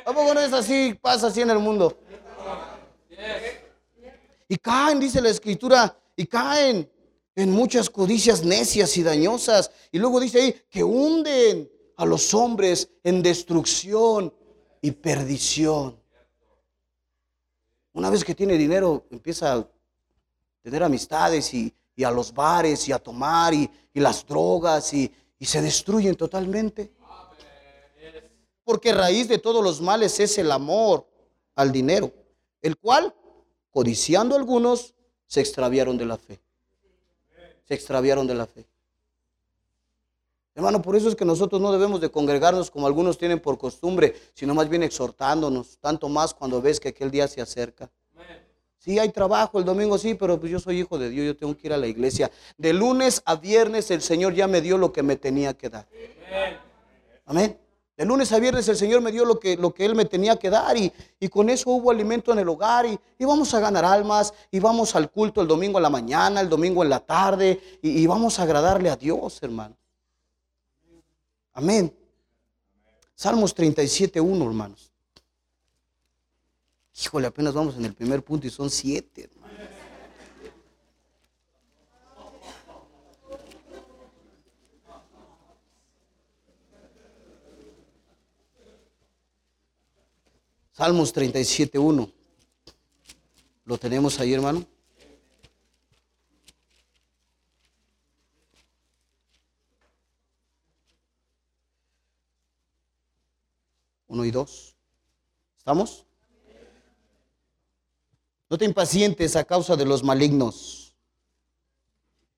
[0.05, 0.99] ¿A poco no es así?
[1.01, 1.97] Pasa así en el mundo.
[4.49, 6.91] Y caen, dice la escritura, y caen
[7.35, 9.71] en muchas codicias necias y dañosas.
[9.91, 14.35] Y luego dice ahí que hunden a los hombres en destrucción
[14.87, 16.01] y perdición.
[17.93, 19.69] Una vez que tiene dinero, empieza a
[20.63, 25.61] tener amistades y, a los bares y a tomar y, las drogas y, y se
[25.61, 26.93] destruyen totalmente.
[28.63, 31.05] Porque raíz de todos los males es el amor
[31.57, 32.13] al dinero,
[32.63, 33.13] el cual,
[33.73, 34.95] codiciando algunos,
[35.27, 36.39] se extraviaron de la fe.
[37.65, 38.65] Se extraviaron de la fe.
[40.57, 44.17] Hermano, por eso es que nosotros no debemos de congregarnos como algunos tienen por costumbre,
[44.33, 47.91] sino más bien exhortándonos, tanto más cuando ves que aquel día se acerca.
[48.79, 51.55] Sí, hay trabajo el domingo, sí, pero pues yo soy hijo de Dios, yo tengo
[51.55, 52.31] que ir a la iglesia.
[52.57, 55.87] De lunes a viernes el Señor ya me dio lo que me tenía que dar.
[57.27, 57.59] Amén.
[57.95, 60.37] De lunes a viernes el Señor me dio lo que, lo que Él me tenía
[60.37, 60.91] que dar y,
[61.21, 64.59] y con eso hubo alimento en el hogar y, y, vamos a ganar almas y
[64.59, 68.07] vamos al culto el domingo en la mañana, el domingo en la tarde y, y
[68.07, 69.77] vamos a agradarle a Dios, hermano.
[71.57, 71.91] Amén.
[73.15, 74.93] Salmos 37, 1, hermanos.
[77.03, 79.57] Híjole, apenas vamos en el primer punto y son siete, hermanos.
[90.73, 92.13] Salmos 37, 1.
[93.65, 94.67] ¿Lo tenemos ahí, hermano?
[104.25, 104.77] Y dos.
[105.57, 106.07] ¿Estamos?
[108.49, 110.95] No te impacientes a causa de los malignos.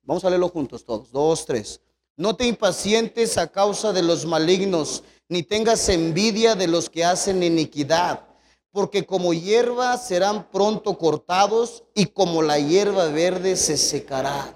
[0.03, 1.13] Vamos a leerlo juntos todos.
[1.13, 1.81] Dos, tres.
[2.17, 7.43] No te impacientes a causa de los malignos, ni tengas envidia de los que hacen
[7.43, 8.27] iniquidad,
[8.73, 14.55] porque como hierba serán pronto cortados y como la hierba verde se secará.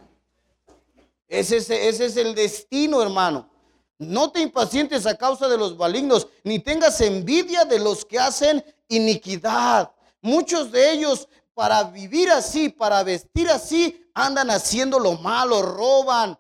[1.29, 3.52] Ese es, ese es el destino, hermano.
[3.99, 8.65] No te impacientes a causa de los malignos, ni tengas envidia de los que hacen
[8.89, 9.93] iniquidad.
[10.21, 16.39] Muchos de ellos, para vivir así, para vestir así, andan haciendo lo malo, roban,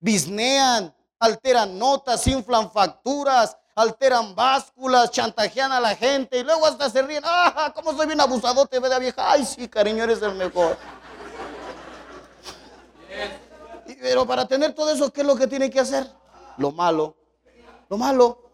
[0.00, 7.02] bisnean, alteran notas, inflan facturas, alteran básculas, chantajean a la gente y luego hasta se
[7.02, 7.22] ríen.
[7.24, 9.32] ¡Ah, cómo soy bien abusadote, de vieja!
[9.32, 10.76] ¡Ay, sí, cariño, eres el mejor!
[14.00, 16.17] Pero para tener todo eso, ¿qué es lo que tiene que hacer?
[16.58, 17.16] Lo malo,
[17.88, 18.44] lo malo.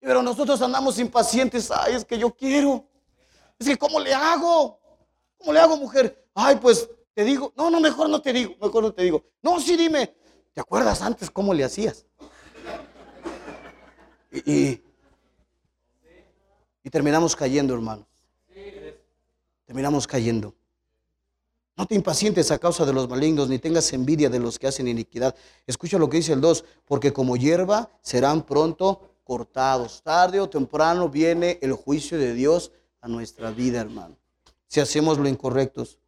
[0.00, 2.84] Pero nosotros andamos impacientes, ay, es que yo quiero.
[3.58, 4.78] Es que, ¿cómo le hago?
[5.38, 6.26] ¿Cómo le hago, mujer?
[6.34, 9.24] Ay, pues te digo, no, no, mejor no te digo, mejor no te digo.
[9.42, 10.14] No, sí, dime,
[10.52, 12.06] ¿te acuerdas antes cómo le hacías?
[14.30, 14.82] Y,
[16.86, 18.06] Y terminamos cayendo, hermanos.
[19.64, 20.54] Terminamos cayendo.
[21.76, 24.88] No te impacientes a causa de los malignos, ni tengas envidia de los que hacen
[24.88, 25.36] iniquidad.
[25.66, 30.00] Escucha lo que dice el 2, porque como hierba serán pronto cortados.
[30.02, 32.72] Tarde o temprano viene el juicio de Dios
[33.02, 34.16] a nuestra vida, hermano.
[34.66, 35.98] Si hacemos lo incorrectos.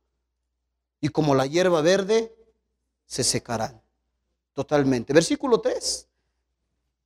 [1.00, 2.34] Y como la hierba verde,
[3.04, 3.80] se secarán
[4.54, 5.12] totalmente.
[5.12, 6.08] Versículo 3.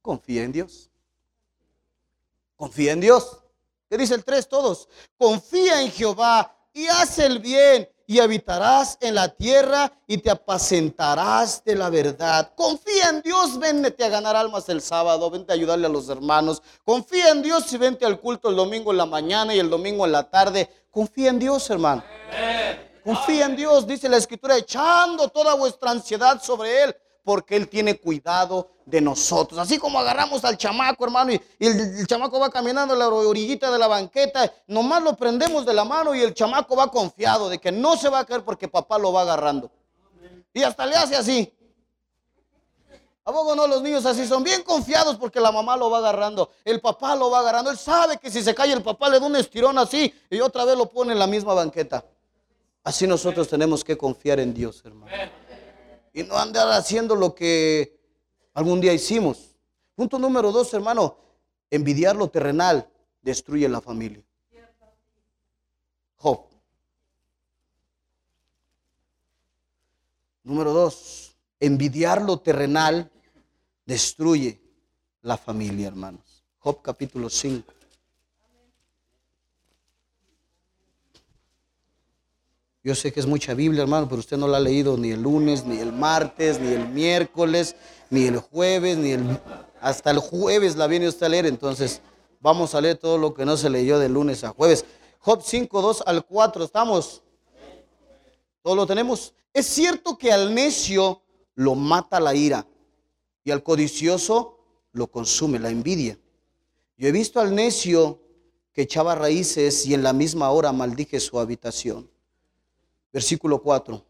[0.00, 0.88] Confía en Dios.
[2.56, 3.40] Confía en Dios.
[3.90, 4.48] ¿Qué dice el 3?
[4.48, 4.88] Todos.
[5.18, 11.64] Confía en Jehová y haz el bien y habitarás en la tierra y te apacentarás
[11.64, 12.52] de la verdad.
[12.54, 16.62] Confía en Dios, vente a ganar almas el sábado, vente a ayudarle a los hermanos.
[16.84, 20.04] Confía en Dios y vente al culto el domingo en la mañana y el domingo
[20.04, 20.68] en la tarde.
[20.90, 22.02] Confía en Dios, hermano.
[23.04, 27.98] Confía en Dios, dice la escritura, echando toda vuestra ansiedad sobre Él, porque Él tiene
[27.98, 29.58] cuidado de nosotros.
[29.58, 33.78] Así como agarramos al chamaco, hermano, y, el, chamaco va caminando a la orillita de
[33.78, 37.72] la banqueta, nomás lo prendemos de la mano y el chamaco va confiado de que
[37.72, 39.70] no se va a caer porque papá lo va agarrando.
[40.52, 41.52] Y hasta le hace así.
[43.24, 43.66] ¿A poco no?
[43.66, 47.30] Los niños así son bien confiados porque la mamá lo va agarrando, el papá lo
[47.30, 47.70] va agarrando.
[47.70, 50.64] Él sabe que si se cae el papá le da un estirón así y otra
[50.64, 52.04] vez lo pone en la misma banqueta.
[52.84, 55.12] Así nosotros tenemos que confiar en Dios, hermano
[56.12, 57.98] y no andar haciendo lo que
[58.54, 59.54] algún día hicimos.
[59.94, 61.16] Punto número dos, hermano,
[61.70, 62.88] envidiar lo terrenal
[63.20, 64.22] destruye la familia.
[66.16, 66.46] Job.
[70.44, 73.10] Número dos, envidiar lo terrenal
[73.86, 74.60] destruye
[75.22, 76.44] la familia, hermanos.
[76.58, 77.72] Job capítulo 5.
[82.84, 85.22] Yo sé que es mucha Biblia, hermano, pero usted no la ha leído ni el
[85.22, 87.76] lunes, ni el martes, ni el miércoles,
[88.12, 89.40] ni el jueves, ni el...
[89.80, 92.02] Hasta el jueves la viene usted a leer, entonces
[92.40, 94.84] vamos a leer todo lo que no se leyó de lunes a jueves.
[95.18, 97.22] Job 5, 2 al 4, ¿estamos?
[98.62, 99.34] ¿Todo lo tenemos?
[99.52, 101.22] Es cierto que al necio
[101.54, 102.66] lo mata la ira
[103.42, 104.58] y al codicioso
[104.92, 106.18] lo consume la envidia.
[106.98, 108.20] Yo he visto al necio
[108.72, 112.10] que echaba raíces y en la misma hora maldije su habitación.
[113.10, 114.04] Versículo 4.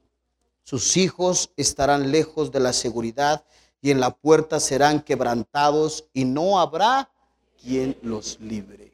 [0.64, 3.44] Sus hijos estarán lejos de la seguridad
[3.82, 7.10] y en la puerta serán quebrantados y no habrá
[7.60, 8.92] quien los libre.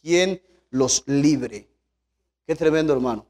[0.00, 1.68] Quien los libre.
[2.46, 3.26] Qué tremendo hermano.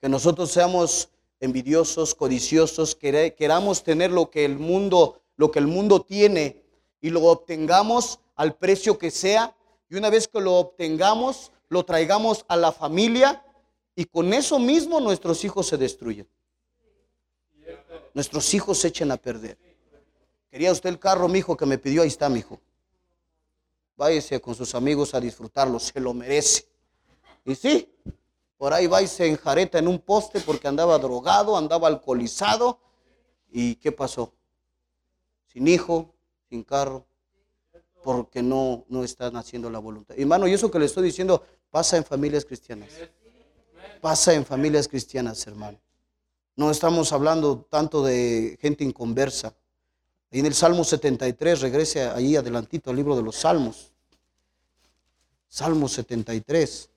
[0.00, 1.10] Que nosotros seamos
[1.40, 6.62] envidiosos, codiciosos, queramos tener lo que el mundo, lo que el mundo tiene
[7.02, 9.54] y lo obtengamos al precio que sea.
[9.90, 13.44] Y una vez que lo obtengamos, lo traigamos a la familia
[13.94, 16.26] y con eso mismo nuestros hijos se destruyen.
[18.14, 19.58] Nuestros hijos se echen a perder.
[20.54, 22.60] Quería usted el carro, mi hijo, que me pidió, ahí está, mi hijo.
[23.96, 26.68] Váyase con sus amigos a disfrutarlo, se lo merece.
[27.44, 27.92] Y sí,
[28.56, 32.78] por ahí va y se en un poste porque andaba drogado, andaba alcoholizado.
[33.50, 34.32] ¿Y qué pasó?
[35.48, 36.14] Sin hijo,
[36.48, 37.04] sin carro,
[38.04, 40.16] porque no, no están haciendo la voluntad.
[40.16, 42.90] Hermano, y eso que le estoy diciendo pasa en familias cristianas
[44.00, 45.80] pasa en familias cristianas, hermano.
[46.54, 49.56] No estamos hablando tanto de gente inconversa.
[50.34, 53.92] Y en el Salmo 73, regrese ahí adelantito al libro de los Salmos.
[55.48, 56.90] Salmo 73.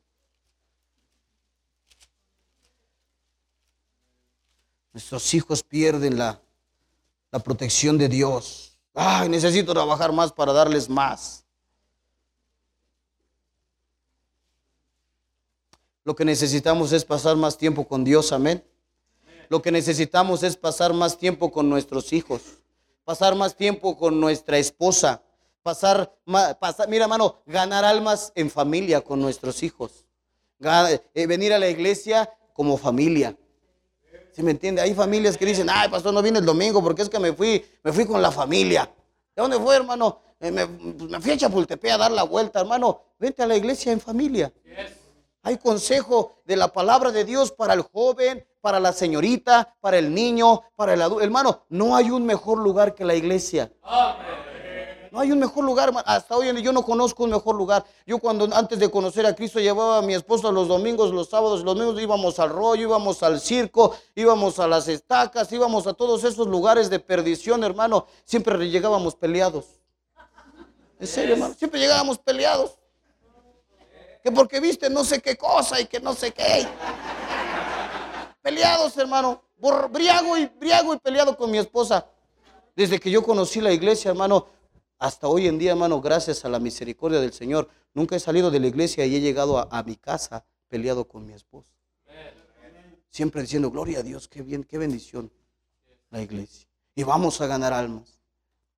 [4.92, 6.42] Nuestros hijos pierden la,
[7.32, 8.76] la protección de Dios.
[8.96, 11.46] Ay, necesito trabajar más para darles más.
[16.04, 18.66] Lo que necesitamos es pasar más tiempo con Dios, amén.
[19.48, 22.42] Lo que necesitamos es pasar más tiempo con nuestros hijos,
[23.08, 25.22] pasar más tiempo con nuestra esposa,
[25.64, 26.14] pasar,
[26.60, 30.04] pasar mira hermano, ganar almas en familia con nuestros hijos,
[30.60, 33.34] eh, venir a la iglesia como familia.
[34.34, 34.82] ¿Sí me entiende?
[34.82, 37.66] Hay familias que dicen, ay, pastor, no viene el domingo porque es que me fui,
[37.82, 38.92] me fui con la familia.
[39.34, 40.20] ¿De dónde fue, hermano?
[40.42, 43.04] Eh, me, pues, me, fui a Chapultepec a dar la vuelta, hermano.
[43.18, 44.52] Vente a la iglesia en familia.
[45.44, 50.14] Hay consejo de la palabra de Dios para el joven, para la señorita, para el
[50.14, 51.24] niño, para el adulto.
[51.24, 53.72] Hermano, no hay un mejor lugar que la iglesia.
[55.10, 57.86] No hay un mejor lugar, hasta hoy en día yo no conozco un mejor lugar.
[58.06, 61.64] Yo cuando antes de conocer a Cristo llevaba a mi esposa los domingos, los sábados,
[61.64, 66.26] los domingos íbamos al rollo, íbamos al circo, íbamos a las estacas, íbamos a todos
[66.26, 68.06] esos lugares de perdición, hermano.
[68.26, 69.64] Siempre llegábamos peleados.
[71.00, 72.78] En serio, hermano, siempre llegábamos peleados
[74.28, 76.68] que porque viste no sé qué cosa y que no sé qué.
[78.48, 79.44] Peleados, hermano.
[79.92, 82.08] Briago y, briago y peleado con mi esposa.
[82.78, 84.48] Desde que yo conocí la iglesia, hermano,
[85.00, 88.60] Hasta hoy en día, hermano, gracias a la misericordia del Señor, nunca he salido de
[88.62, 91.72] la iglesia y he llegado a, mi casa peleado con mi esposa.
[93.10, 95.30] Siempre diciendo, gloria a Dios, qué bien, qué bendición
[96.10, 96.68] la iglesia.
[96.96, 98.22] Y vamos a ganar almas.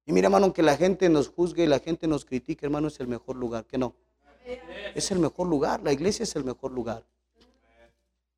[0.06, 3.00] Y mira, hermano, que la gente nos juzgue y la gente nos critique, hermano, es
[3.00, 3.66] el mejor lugar.
[3.66, 3.94] ¿Qué no?
[4.96, 5.82] Es el mejor lugar.
[5.84, 7.06] La iglesia es el mejor lugar.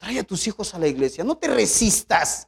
[0.01, 1.23] Trae a tus hijos a la iglesia.
[1.23, 2.47] No te resistas.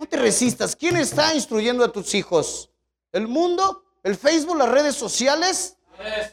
[0.00, 0.74] No te resistas.
[0.74, 2.68] ¿Quién está instruyendo a tus hijos?
[3.12, 3.84] ¿El mundo?
[4.02, 4.58] ¿El Facebook?
[4.58, 5.76] ¿Las redes sociales?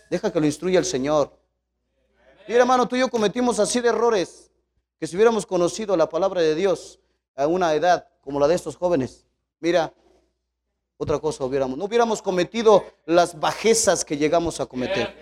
[0.10, 1.40] Deja que lo instruya el Señor.
[2.48, 4.50] Mira, hermano, tú y yo cometimos así de errores
[5.00, 7.00] que si hubiéramos conocido la palabra de Dios
[7.36, 9.28] a una edad como la de estos jóvenes,
[9.60, 9.94] mira,
[10.98, 15.16] otra cosa hubiéramos, no hubiéramos cometido las bajezas que llegamos a cometer.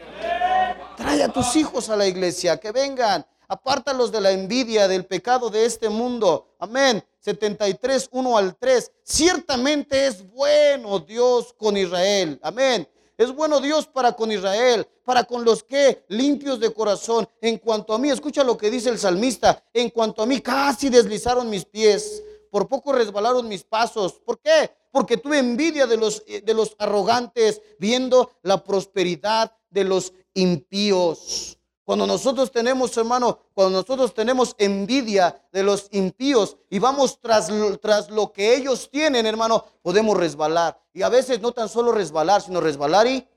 [0.95, 5.49] Trae a tus hijos a la iglesia, que vengan, apártalos de la envidia, del pecado
[5.49, 6.55] de este mundo.
[6.59, 7.03] Amén.
[7.19, 8.91] 73, 1 al 3.
[9.03, 12.39] Ciertamente es bueno Dios con Israel.
[12.41, 12.87] Amén.
[13.17, 17.27] Es bueno Dios para con Israel, para con los que limpios de corazón.
[17.41, 19.61] En cuanto a mí, escucha lo que dice el salmista.
[19.73, 22.23] En cuanto a mí, casi deslizaron mis pies.
[22.49, 24.13] Por poco resbalaron mis pasos.
[24.13, 24.71] ¿Por qué?
[24.91, 31.58] Porque tuve envidia de los, de los arrogantes, viendo la prosperidad de los impíos.
[31.89, 37.49] Cuando nosotros tenemos, hermano, cuando nosotros tenemos envidia de los impíos y vamos tras,
[37.81, 40.79] tras lo que ellos tienen, hermano, podemos resbalar.
[40.93, 43.27] Y a veces no tan solo resbalar, sino resbalar y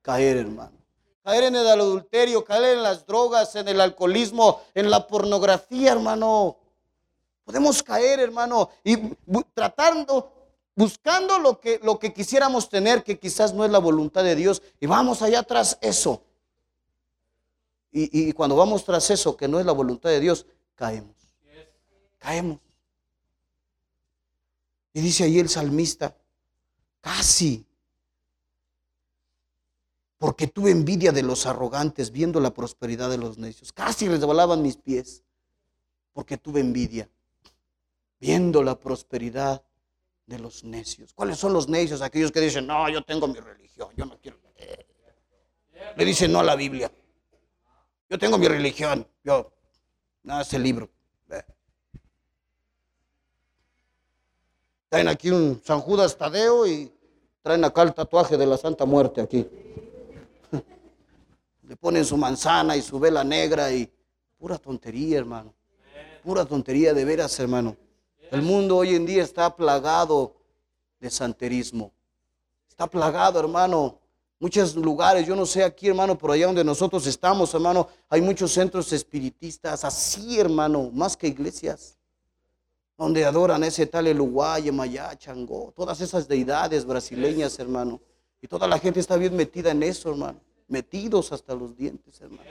[0.00, 0.72] caer, hermano.
[1.22, 6.56] Caer en el adulterio, caer en las drogas, en el alcoholismo, en la pornografía, hermano.
[7.44, 8.96] Podemos caer, hermano, y
[9.52, 10.32] tratando,
[10.74, 14.62] buscando lo que, lo que quisiéramos tener, que quizás no es la voluntad de Dios,
[14.80, 16.22] y vamos allá tras eso.
[17.90, 21.16] Y, cuando vamos tras eso, que no es la voluntad de Dios, caemos.
[22.18, 22.60] Caemos.
[24.92, 26.16] Y dice ahí el salmista,
[27.00, 27.66] casi,
[30.18, 33.72] porque tuve envidia de los arrogantes viendo la prosperidad de los necios.
[33.72, 35.22] Casi resbalaban mis pies,
[36.12, 37.08] porque tuve envidia
[38.20, 39.62] viendo la prosperidad
[40.26, 41.14] de los necios.
[41.14, 42.02] ¿Cuáles son los necios?
[42.02, 44.38] Aquellos que dicen, no, yo tengo mi religión, yo no quiero.
[45.96, 46.90] Le dicen no a la Biblia.
[48.08, 49.06] Yo tengo mi religión.
[49.22, 49.50] Yo,
[50.22, 50.88] nada, ese libro.
[54.88, 56.90] Traen aquí un San Judas Tadeo y
[57.42, 59.46] traen acá el tatuaje de la Santa Muerte aquí.
[61.68, 63.90] Le ponen su manzana y su vela negra y
[64.38, 65.52] pura tontería, hermano.
[66.22, 67.76] Pura tontería de veras, hermano.
[68.30, 70.34] El mundo hoy en día está plagado
[71.00, 71.92] de santerismo.
[72.68, 73.97] Está plagado, hermano,
[74.38, 78.52] muchos lugares, yo no sé aquí, hermano, por allá donde nosotros estamos, hermano, hay muchos
[78.52, 81.98] centros espiritistas, así, hermano, más que iglesias,
[82.96, 88.00] donde adoran ese tal Eluguay, Mayá, Changó, todas esas deidades brasileñas, hermano.
[88.40, 92.48] Y toda la gente está bien metida en eso, hermano, metidos hasta los dientes, hermano.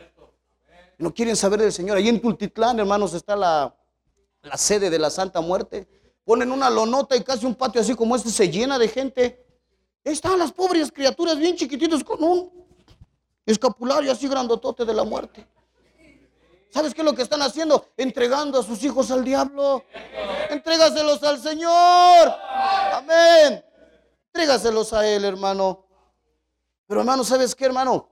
[0.98, 1.98] No quieren saber del Señor.
[1.98, 3.76] Allí en Tultitlán, hermanos, está la,
[4.42, 5.88] la sede de la Santa Muerte.
[6.24, 9.47] Ponen una lonota y casi un patio así como este se llena de gente
[10.12, 12.52] están las pobres criaturas bien chiquititos con un
[13.46, 15.48] escapulario así grandotote de la muerte.
[16.70, 17.90] ¿Sabes qué es lo que están haciendo?
[17.96, 19.84] Entregando a sus hijos al diablo.
[20.50, 22.34] Entrégaselos al Señor.
[22.94, 23.64] Amén.
[24.28, 25.86] Entrégaselos a Él, hermano.
[26.86, 28.10] Pero hermano, ¿sabes qué, hermano?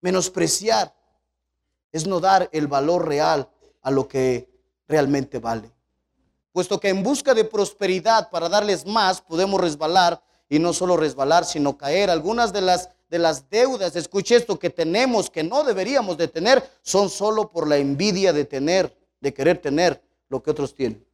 [0.00, 0.94] Menospreciar
[1.92, 3.48] es no dar el valor real
[3.82, 4.50] a lo que
[4.86, 5.72] realmente vale.
[6.52, 11.44] Puesto que en busca de prosperidad para darles más podemos resbalar y no solo resbalar,
[11.44, 12.10] sino caer.
[12.10, 16.68] Algunas de las, de las deudas, escuche esto, que tenemos, que no deberíamos de tener,
[16.82, 21.04] son solo por la envidia de tener, de querer tener lo que otros tienen.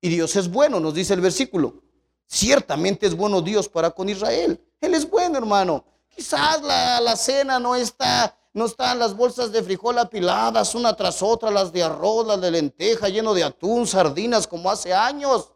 [0.00, 1.82] Y Dios es bueno, nos dice el versículo.
[2.26, 4.60] Ciertamente es bueno Dios para con Israel.
[4.80, 5.84] Él es bueno, hermano.
[6.14, 11.22] Quizás la, la cena no está, no están las bolsas de frijol apiladas una tras
[11.22, 15.50] otra, las de arroz, las de lenteja, lleno de atún, sardinas como hace años.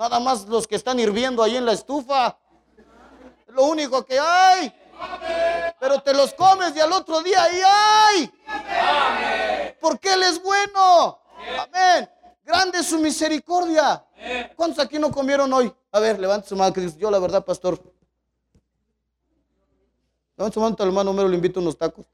[0.00, 2.38] Nada más los que están hirviendo ahí en la estufa.
[3.46, 4.72] Es lo único que hay.
[5.78, 9.74] Pero te los comes y al otro día ahí hay.
[9.78, 11.20] Porque Él es bueno.
[11.58, 12.08] Amén.
[12.42, 14.02] Grande su misericordia.
[14.56, 15.70] ¿Cuántos aquí no comieron hoy?
[15.92, 17.78] A ver, levante su mano que yo la verdad, pastor.
[20.34, 22.06] Levante su mano, hermano Homero, le invito unos tacos.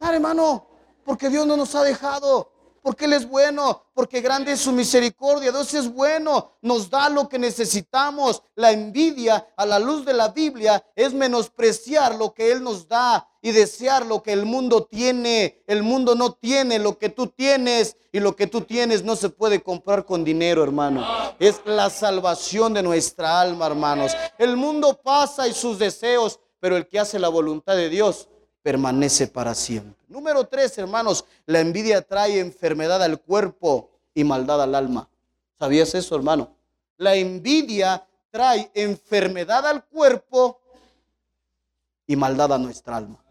[0.00, 0.68] Dale, hermano,
[1.04, 2.50] porque Dios no nos ha dejado
[2.88, 5.52] porque Él es bueno, porque grande es su misericordia.
[5.52, 8.42] Dios es bueno, nos da lo que necesitamos.
[8.54, 13.28] La envidia a la luz de la Biblia es menospreciar lo que Él nos da.
[13.42, 15.62] y desear lo que el mundo tiene.
[15.66, 19.28] El mundo no tiene lo que tú tienes y lo que tú tienes no se
[19.28, 21.06] puede comprar con dinero, hermano.
[21.38, 24.16] Es la salvación de nuestra alma, hermanos.
[24.38, 28.30] El mundo pasa y sus deseos, pero el que hace la voluntad de Dios
[28.62, 29.97] permanece para siempre.
[30.08, 35.08] Número tres, hermanos, la envidia trae enfermedad al cuerpo y maldad al alma.
[35.58, 36.56] ¿Sabías eso, hermano?
[36.96, 40.60] La envidia trae enfermedad al cuerpo
[42.06, 43.22] y maldad a nuestra alma.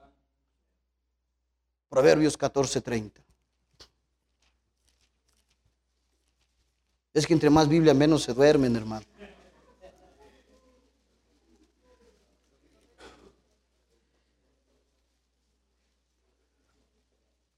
[1.89, 3.23] Proverbios 14:30.
[7.13, 9.05] Es que entre más Biblia menos se duermen, hermano.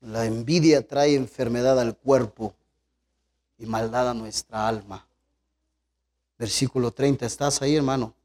[0.10, 2.56] La envidia trae enfermedad al cuerpo
[3.60, 5.08] y maldad a nuestra alma.
[6.36, 8.16] Versículo 30, ¿estás ahí, hermano?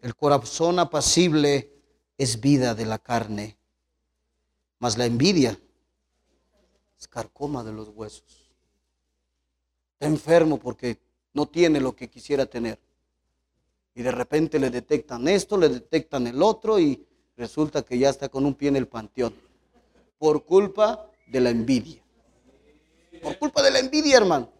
[0.00, 1.72] El corazón apacible
[2.16, 3.56] es vida de la carne,
[4.78, 5.58] mas la envidia
[6.96, 8.52] es carcoma de los huesos.
[9.94, 11.00] Está enfermo porque
[11.32, 12.78] no tiene lo que quisiera tener.
[13.96, 17.04] Y de repente le detectan esto, le detectan el otro y
[17.36, 19.34] resulta que ya está con un pie en el panteón.
[20.16, 22.02] Por culpa de la envidia.
[23.22, 24.50] Por culpa de la envidia, hermano.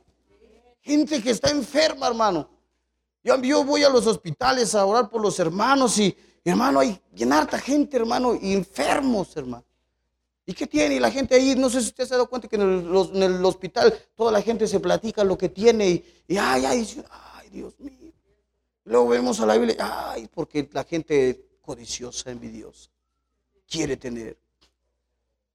[0.81, 2.49] Gente que está enferma, hermano.
[3.23, 7.59] Yo, voy a los hospitales a orar por los hermanos y, hermano, hay bien harta
[7.59, 9.65] gente, hermano, y enfermos, hermano.
[10.47, 10.95] ¿Y qué tiene?
[10.95, 12.63] Y la gente ahí, no sé si usted se ha dado cuenta que en
[13.23, 17.79] el, hospital toda la gente se platica lo que tiene y, ay, ay, ay, Dios
[17.79, 18.13] mío.
[18.85, 19.77] Luego vemos a la Biblia,
[20.11, 22.89] ay, porque la gente codiciosa, envidiosa,
[23.69, 24.39] quiere tener.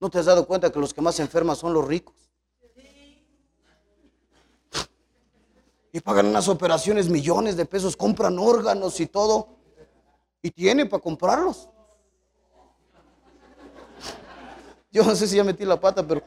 [0.03, 2.13] ¿No te has dado cuenta que los que más enferman son los ricos?
[5.93, 9.47] y pagan unas operaciones millones de pesos, compran órganos y todo,
[10.41, 11.69] y tienen para comprarlos.
[14.91, 16.21] Yo no sé si ya metí la pata, pero...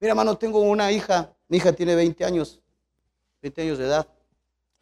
[0.00, 2.60] Mira, hermano, tengo una hija, mi hija tiene 20 años,
[3.40, 4.08] 20 años de edad,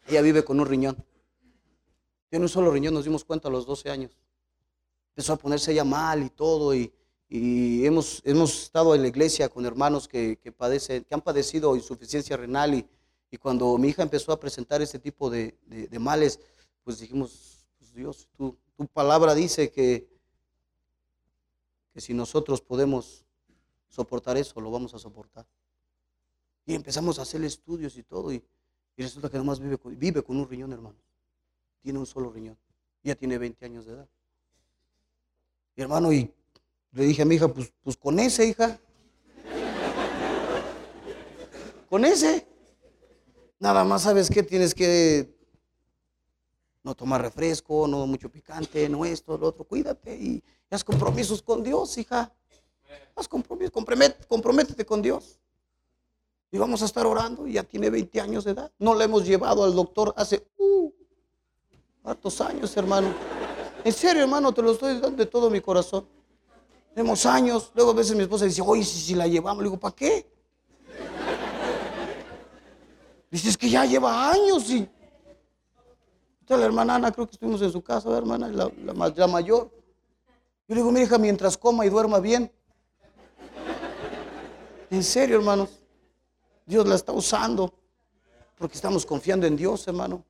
[0.07, 1.12] ella vive con un riñón.
[2.33, 4.17] Tiene un solo riñón, nos dimos cuenta a los 12 años.
[5.09, 6.91] Empezó a ponerse ella mal y todo, y
[7.29, 11.75] y hemos, hemos estado en la iglesia con hermanos que, que, padecen, que han padecido
[11.75, 12.87] insuficiencia renal y,
[13.29, 16.39] y, cuando mi hija empezó a presentar este tipo de, de, males,
[16.83, 20.07] pues dijimos, pues Dios, tu, tu palabra dice que,
[21.93, 23.25] que si nosotros podemos
[23.89, 25.45] soportar eso, lo vamos a soportar.
[26.65, 28.43] Y empezamos a hacer estudios y todo, y,
[28.97, 30.97] y resulta que nomás vive vive con un riñón, hermano.
[31.83, 32.57] Tiene un solo riñón.
[33.03, 34.07] Ya tiene 20 años de edad.
[35.75, 36.33] Y hermano, y
[36.93, 38.79] le dije a mi hija, pues, pues con ese, hija.
[41.89, 42.47] con ese.
[43.59, 45.35] Nada más sabes que tienes que
[46.83, 49.65] no tomar refresco, no mucho picante, no esto, lo otro.
[49.65, 52.31] Cuídate y haz compromisos con Dios, hija.
[53.15, 53.73] Haz compromisos,
[54.27, 55.39] comprométete con Dios.
[56.51, 58.71] Y vamos a estar orando, ya tiene 20 años de edad.
[58.77, 60.91] No le hemos llevado al doctor hace uh,
[62.03, 63.13] hartos años, hermano.
[63.83, 66.05] En serio, hermano, te lo estoy dando de todo mi corazón.
[66.93, 67.71] Tenemos años.
[67.75, 70.31] Luego a veces mi esposa dice, oye, si, si la llevamos, le digo, ¿para qué?
[73.31, 74.87] Dice, es que ya lleva años y...
[76.41, 79.71] Entonces la hermana Ana, creo que estuvimos en su casa, la hermana, la, la, mayor.
[80.67, 82.51] Yo le digo, mi hija, mientras coma y duerma bien.
[84.89, 85.81] En serio, hermanos.
[86.65, 87.73] Dios la está usando.
[88.57, 90.23] Porque estamos confiando en Dios, hermano.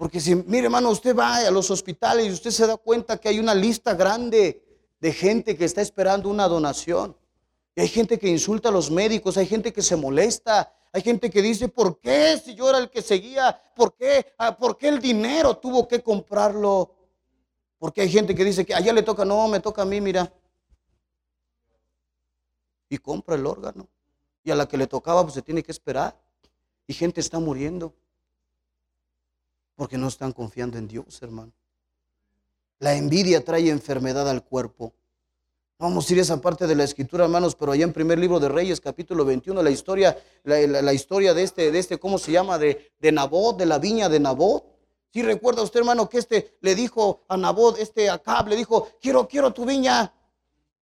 [0.00, 3.28] Porque si, mire, hermano, usted va a los hospitales y usted se da cuenta que
[3.28, 4.64] hay una lista grande
[4.98, 7.14] de gente que está esperando una donación.
[7.74, 11.28] Y hay gente que insulta a los médicos, hay gente que se molesta, hay gente
[11.28, 13.62] que dice, ¿por qué si yo era el que seguía?
[13.76, 14.32] ¿Por qué?
[14.38, 16.94] Ah, ¿Por qué el dinero tuvo que comprarlo?
[17.76, 20.32] Porque hay gente que dice que allá le toca, no, me toca a mí, mira.
[22.88, 23.86] Y compra el órgano.
[24.44, 26.18] Y a la que le tocaba, pues se tiene que esperar.
[26.86, 27.94] Y gente está muriendo.
[29.80, 31.54] Porque no están confiando en Dios, hermano.
[32.80, 34.92] La envidia trae enfermedad al cuerpo.
[35.78, 38.38] vamos a ir a esa parte de la escritura, hermanos, pero allá en primer libro
[38.38, 42.58] de Reyes, capítulo 21, la historia, la, historia de este, de este, ¿cómo se llama?
[42.58, 44.66] De, de Nabot, de la viña de Nabot.
[45.14, 49.26] Si recuerda usted, hermano, que este le dijo a Nabot, este Acab, le dijo, quiero,
[49.26, 50.12] quiero tu viña,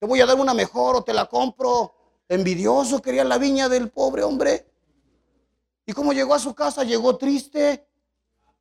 [0.00, 1.94] te voy a dar una mejor o te la compro.
[2.28, 4.66] Envidioso quería la viña del pobre hombre.
[5.86, 6.82] ¿Y cómo llegó a su casa?
[6.82, 7.87] Llegó triste,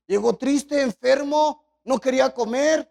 [0.07, 2.89] llegó triste, enfermo, no quería comer.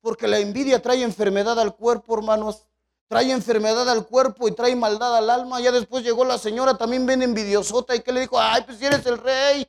[0.00, 2.66] Porque la envidia trae enfermedad al cuerpo, hermanos.
[3.08, 5.60] Trae enfermedad al cuerpo y trae maldad al alma.
[5.60, 7.94] Ya después llegó la señora, también ven envidiosota.
[7.94, 8.38] ¿Y que le dijo?
[8.38, 9.68] Ay, pues si eres el rey.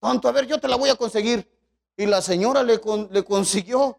[0.00, 1.48] Tanto, a ver, yo te la voy a conseguir.
[1.96, 2.80] Y la señora le,
[3.10, 3.98] le consiguió.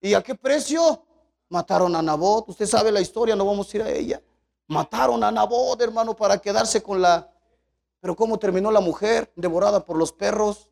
[0.00, 1.04] ¿Y a qué precio?
[1.48, 2.48] Mataron a Nabot.
[2.48, 4.22] Usted sabe la historia, no vamos a ir a ella.
[4.66, 7.31] Mataron a Nabot, hermano, para quedarse con la...
[8.02, 9.32] Pero ¿cómo terminó la mujer?
[9.36, 10.68] Devorada por los perros.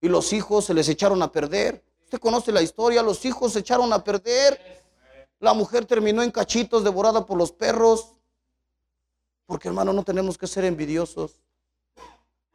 [0.00, 1.84] Y los hijos se les echaron a perder.
[2.04, 4.82] Usted conoce la historia, los hijos se echaron a perder.
[5.40, 8.14] La mujer terminó en cachitos, devorada por los perros.
[9.44, 11.34] Porque hermano, no tenemos que ser envidiosos.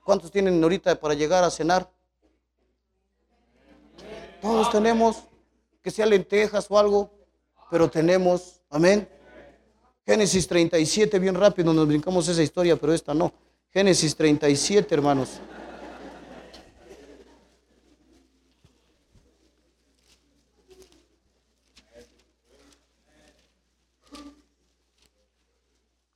[0.04, 1.88] ¿Cuántos tienen ahorita para llegar a cenar?
[4.42, 5.24] Todos tenemos,
[5.84, 7.12] que sea lentejas o algo,
[7.70, 9.08] pero tenemos, amén.
[10.04, 13.32] Génesis 37, bien rápido, nos brincamos esa historia, pero esta no.
[13.78, 15.40] Génesis 37, hermanos.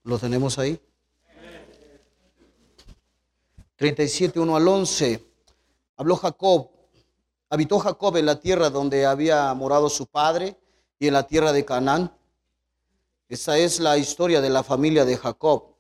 [0.04, 0.82] ¿Lo tenemos ahí?
[3.76, 5.24] 37, 1 al 11.
[5.98, 6.72] Habló Jacob.
[7.48, 10.58] Habitó Jacob en la tierra donde había morado su padre
[10.98, 12.12] y en la tierra de Canaán.
[13.30, 15.71] Esa es la historia de la familia de Jacob.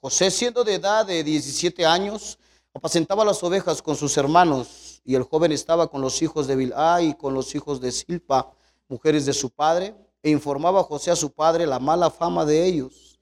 [0.00, 2.38] José, siendo de edad de 17 años,
[2.72, 7.02] apacentaba las ovejas con sus hermanos y el joven estaba con los hijos de Bilá
[7.02, 8.52] y con los hijos de Silpa,
[8.86, 12.64] mujeres de su padre, e informaba a José a su padre la mala fama de
[12.64, 13.18] ellos.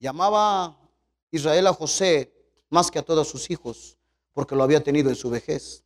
[0.00, 0.76] Llamaba
[1.30, 2.32] Israel a José
[2.70, 3.96] más que a todos sus hijos,
[4.32, 5.84] porque lo había tenido en su vejez.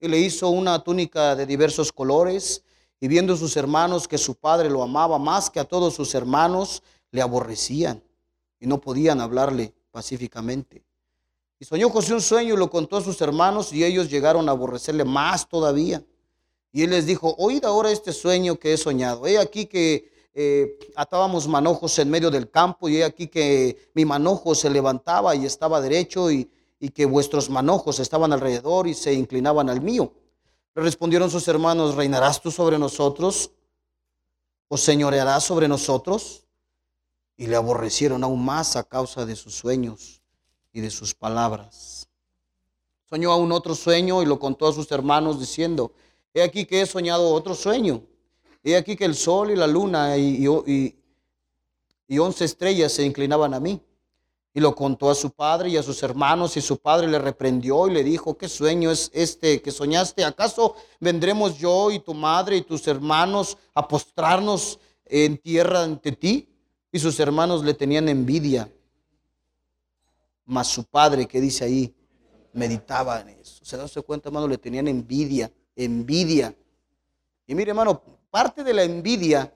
[0.00, 2.62] Y le hizo una túnica de diversos colores,
[2.98, 6.82] y viendo sus hermanos que su padre lo amaba más que a todos sus hermanos,
[7.10, 8.05] le aborrecían
[8.60, 10.84] y no podían hablarle pacíficamente.
[11.58, 14.52] Y soñó José un sueño y lo contó a sus hermanos, y ellos llegaron a
[14.52, 16.04] aborrecerle más todavía.
[16.72, 19.26] Y él les dijo, oíd ahora este sueño que he soñado.
[19.26, 24.04] He aquí que eh, atábamos manojos en medio del campo y he aquí que mi
[24.04, 29.14] manojo se levantaba y estaba derecho y, y que vuestros manojos estaban alrededor y se
[29.14, 30.12] inclinaban al mío.
[30.74, 33.50] Le respondieron sus hermanos, ¿reinarás tú sobre nosotros?
[34.68, 36.45] ¿O señorearás sobre nosotros?
[37.36, 40.22] Y le aborrecieron aún más a causa de sus sueños
[40.72, 42.08] y de sus palabras.
[43.08, 45.92] Soñó aún otro sueño y lo contó a sus hermanos diciendo,
[46.34, 48.02] he aquí que he soñado otro sueño
[48.66, 50.44] He aquí que el sol y la luna y,
[52.08, 53.80] y, once estrellas se inclinaban a mí.
[54.52, 57.86] Y lo contó a su padre y a sus hermanos, y su padre le reprendió
[57.86, 60.24] y le dijo, ¿qué sueño es este que soñaste?
[60.24, 66.48] ¿Acaso vendremos yo y tu madre y tus hermanos a postrarnos en tierra ante ti?
[66.96, 68.72] Y sus hermanos le tenían envidia.
[70.46, 71.94] Mas su padre, que dice ahí,
[72.54, 73.62] meditaba en eso.
[73.62, 74.48] ¿Se da cuenta, hermano?
[74.48, 76.56] Le tenían envidia, envidia.
[77.46, 79.54] Y mire, hermano, parte de la envidia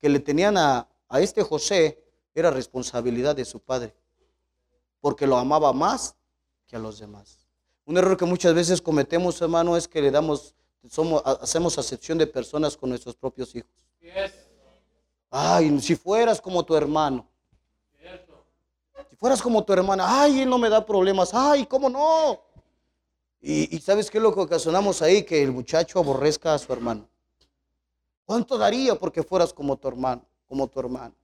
[0.00, 0.88] que le tenían a,
[1.20, 2.02] este José
[2.34, 3.94] era responsabilidad de su padre,
[5.00, 6.16] porque lo amaba más
[6.66, 7.46] que a los demás.
[7.84, 10.56] Un error que muchas veces cometemos, hermano, es que le damos,
[10.88, 13.70] somos, hacemos acepción de personas con nuestros propios hijos.
[15.30, 17.26] Ay, si fueras como tu hermano.
[19.08, 22.40] Si fueras como tu hermana, ay, él no me da problemas, ay, ¿cómo no?
[23.40, 25.22] Y, y ¿sabes qué es lo que ocasionamos ahí?
[25.22, 27.08] Que el muchacho aborrezca a su hermano.
[28.24, 31.14] ¿Cuánto daría porque fueras como tu hermano, como tu hermano?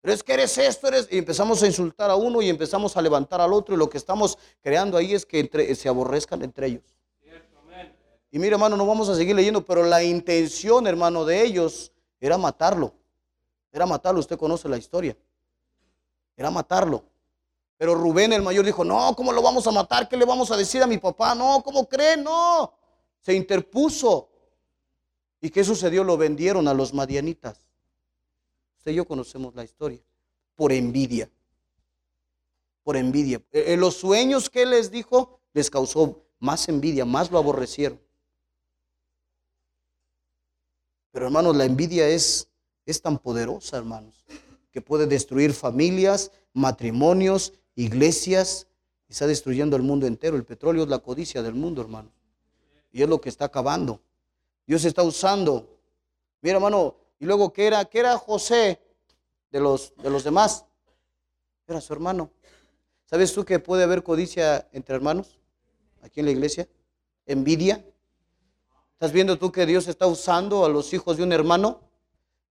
[0.00, 1.08] Pero es que eres esto, eres...
[1.10, 3.98] Y empezamos a insultar a uno y empezamos a levantar al otro y lo que
[3.98, 6.82] estamos creando ahí es que se aborrezcan entre ellos.
[8.32, 12.36] Y mire, hermano, no vamos a seguir leyendo, pero la intención, hermano, de ellos era
[12.38, 12.94] matarlo.
[13.72, 15.16] Era matarlo, usted conoce la historia.
[16.36, 17.04] Era matarlo.
[17.78, 20.08] Pero Rubén el mayor dijo, no, ¿cómo lo vamos a matar?
[20.08, 21.34] ¿Qué le vamos a decir a mi papá?
[21.34, 22.16] No, ¿cómo cree?
[22.16, 22.72] No.
[23.20, 24.28] Se interpuso.
[25.40, 26.04] ¿Y qué sucedió?
[26.04, 27.58] Lo vendieron a los madianitas.
[28.78, 30.00] Usted y yo conocemos la historia.
[30.54, 31.28] Por envidia.
[32.84, 33.42] Por envidia.
[33.50, 38.00] En e, los sueños que les dijo, les causó más envidia, más lo aborrecieron.
[41.10, 42.48] Pero hermanos, la envidia es,
[42.86, 44.24] es tan poderosa, hermanos,
[44.70, 48.66] que puede destruir familias, matrimonios, iglesias,
[49.08, 50.36] está destruyendo el mundo entero.
[50.36, 52.10] El petróleo es la codicia del mundo, hermano.
[52.90, 54.00] Y es lo que está acabando.
[54.66, 55.78] Dios está usando.
[56.40, 57.84] Mira, hermano, y luego, ¿qué era?
[57.84, 58.80] ¿Qué era José
[59.50, 60.64] de los, de los demás?
[61.66, 62.30] Era su hermano.
[63.04, 65.38] ¿Sabes tú que puede haber codicia entre hermanos
[66.02, 66.68] aquí en la iglesia?
[67.26, 67.84] Envidia.
[68.94, 71.80] ¿Estás viendo tú que Dios está usando a los hijos de un hermano?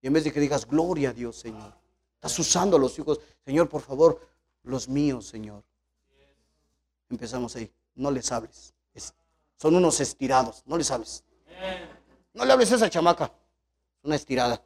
[0.01, 1.73] Y en vez de que digas, gloria a Dios, Señor.
[2.15, 3.19] Estás usando a los hijos.
[3.45, 4.19] Señor, por favor,
[4.63, 5.63] los míos, Señor.
[7.09, 7.71] Empezamos ahí.
[7.95, 8.73] No les hables.
[9.57, 10.63] son unos estirados.
[10.65, 11.23] No les hables.
[12.33, 13.31] No le hables a esa chamaca.
[14.03, 14.63] Una estirada.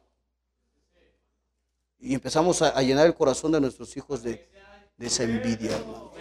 [1.98, 4.48] Y empezamos a, llenar el corazón de nuestros hijos de,
[4.98, 6.12] esa envidia, hermano.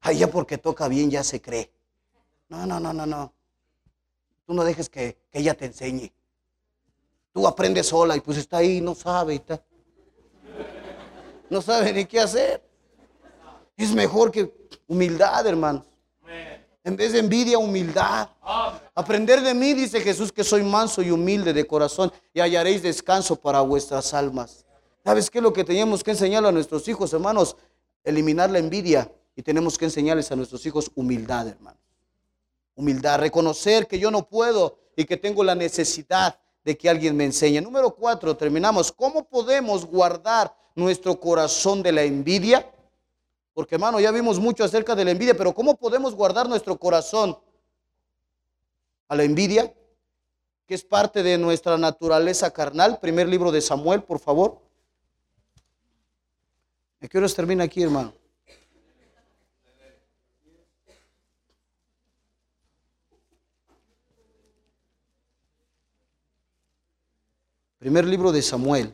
[0.00, 1.72] Ay, ya porque toca bien ya se cree.
[2.48, 3.32] No, no, no, no, no.
[4.46, 6.12] Tú no dejes que ella te enseñe.
[7.38, 9.62] Tú aprendes sola y pues está ahí, no sabe está.
[11.48, 12.60] No sabe ni qué hacer.
[13.76, 14.52] Es mejor que
[14.88, 15.84] humildad, hermanos.
[16.82, 18.28] En vez de envidia, humildad.
[18.92, 23.36] Aprender de mí, dice Jesús, que soy manso y humilde de corazón y hallaréis descanso
[23.36, 24.66] para vuestras almas.
[25.04, 27.56] ¿Sabes qué es lo que tenemos que enseñarle a nuestros hijos, hermanos?
[28.02, 31.80] Eliminar la envidia y tenemos que enseñarles a nuestros hijos humildad, hermanos.
[32.74, 37.24] Humildad, reconocer que yo no puedo y que tengo la necesidad de que alguien me
[37.24, 37.60] enseñe.
[37.60, 38.92] Número cuatro, terminamos.
[38.92, 42.70] ¿Cómo podemos guardar nuestro corazón de la envidia?
[43.54, 47.38] Porque hermano, ya vimos mucho acerca de la envidia, pero ¿cómo podemos guardar nuestro corazón
[49.08, 49.74] a la envidia?
[50.66, 53.00] Que es parte de nuestra naturaleza carnal.
[53.00, 54.60] Primer libro de Samuel, por favor.
[57.00, 58.17] ¿A qué horas termina aquí, hermano?
[67.78, 68.92] Primer libro de Samuel,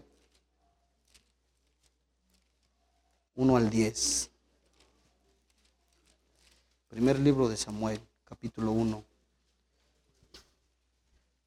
[3.35, 4.31] 1 al 10.
[6.89, 9.03] Primer libro de Samuel, capítulo 1,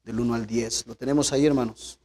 [0.02, 0.88] del 1 al 10.
[0.88, 2.00] Lo tenemos ahí, hermanos.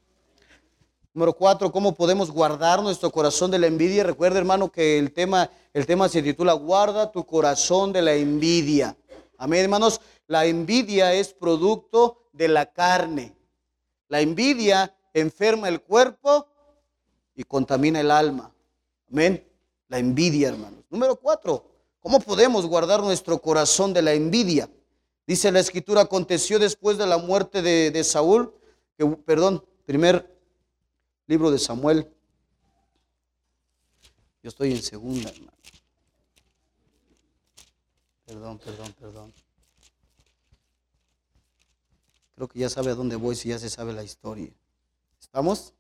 [1.16, 4.04] Número 4, ¿cómo podemos guardar nuestro corazón de la envidia?
[4.04, 8.96] Recuerda, hermano, que el tema, el tema se titula Guarda tu corazón de la envidia.
[9.40, 10.00] Amén, hermanos.
[10.28, 13.36] La envidia es producto de la carne.
[14.10, 16.48] La envidia enferma el cuerpo
[17.36, 18.54] y contamina el alma.
[19.12, 19.46] Amén.
[19.88, 20.84] La envidia, hermanos.
[20.90, 24.70] Número 4, ¿Cómo podemos guardar nuestro corazón de la envidia?
[25.26, 28.54] Dice la escritura, aconteció después de la muerte de, Saúl,
[28.98, 30.30] que, perdón, primer
[31.26, 32.12] libro de Samuel.
[34.44, 35.58] Yo estoy en segunda, hermano.
[38.26, 39.34] Perdón, perdón, perdón.
[42.36, 44.52] Creo que ya sabe a dónde voy si ya se sabe la historia.
[45.34, 45.74] ¿Estamos?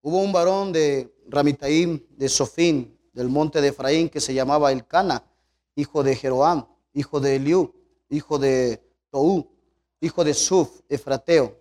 [0.00, 5.22] Hubo un varón de Ramitaim, de Sofín, del monte de Efraín que se llamaba Elcana,
[5.76, 7.74] hijo de Jeroam, hijo de Eliú,
[8.08, 9.50] hijo de Tou,
[10.00, 11.60] hijo de Suf, Efrateo.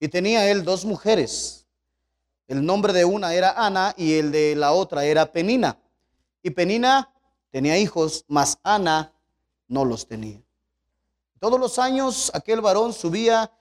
[0.00, 1.64] Y tenía él dos mujeres.
[2.48, 5.78] El nombre de una era Ana y el de la otra era Penina.
[6.42, 7.14] Y Penina
[7.52, 9.12] tenía hijos, mas Ana
[9.68, 10.42] no los tenía.
[11.38, 13.52] Todos los años aquel varón subía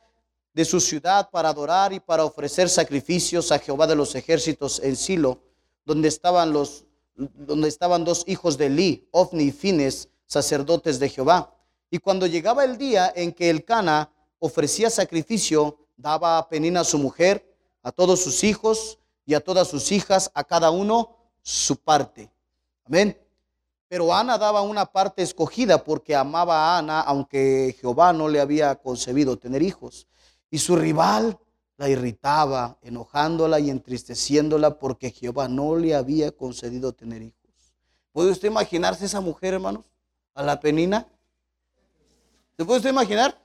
[0.54, 4.95] de su ciudad para adorar y para ofrecer sacrificios a Jehová de los ejércitos en
[4.95, 5.41] Silo,
[5.86, 6.86] donde estaban los
[7.20, 11.54] donde estaban dos hijos de Eli, Ofni y Fines, sacerdotes de Jehová.
[11.91, 16.97] Y cuando llegaba el día en que el Cana ofrecía sacrificio, daba a Penina su
[16.97, 17.45] mujer,
[17.84, 22.32] a todos sus hijos y a todas sus hijas, a cada uno su parte.
[22.86, 23.18] Amén.
[23.88, 28.76] Pero Ana daba una parte escogida porque amaba a Ana, aunque Jehová no le había
[28.76, 30.08] concebido tener hijos.
[30.52, 31.39] Y su rival
[31.78, 37.39] la irritaba, enojándola y entristeciéndola porque Jehová no le había concedido tener hijos.
[38.12, 39.86] ¿Puede usted imaginarse esa mujer, hermanos?
[40.34, 41.08] A la penina.
[42.58, 43.39] ¿Se puede usted imaginar?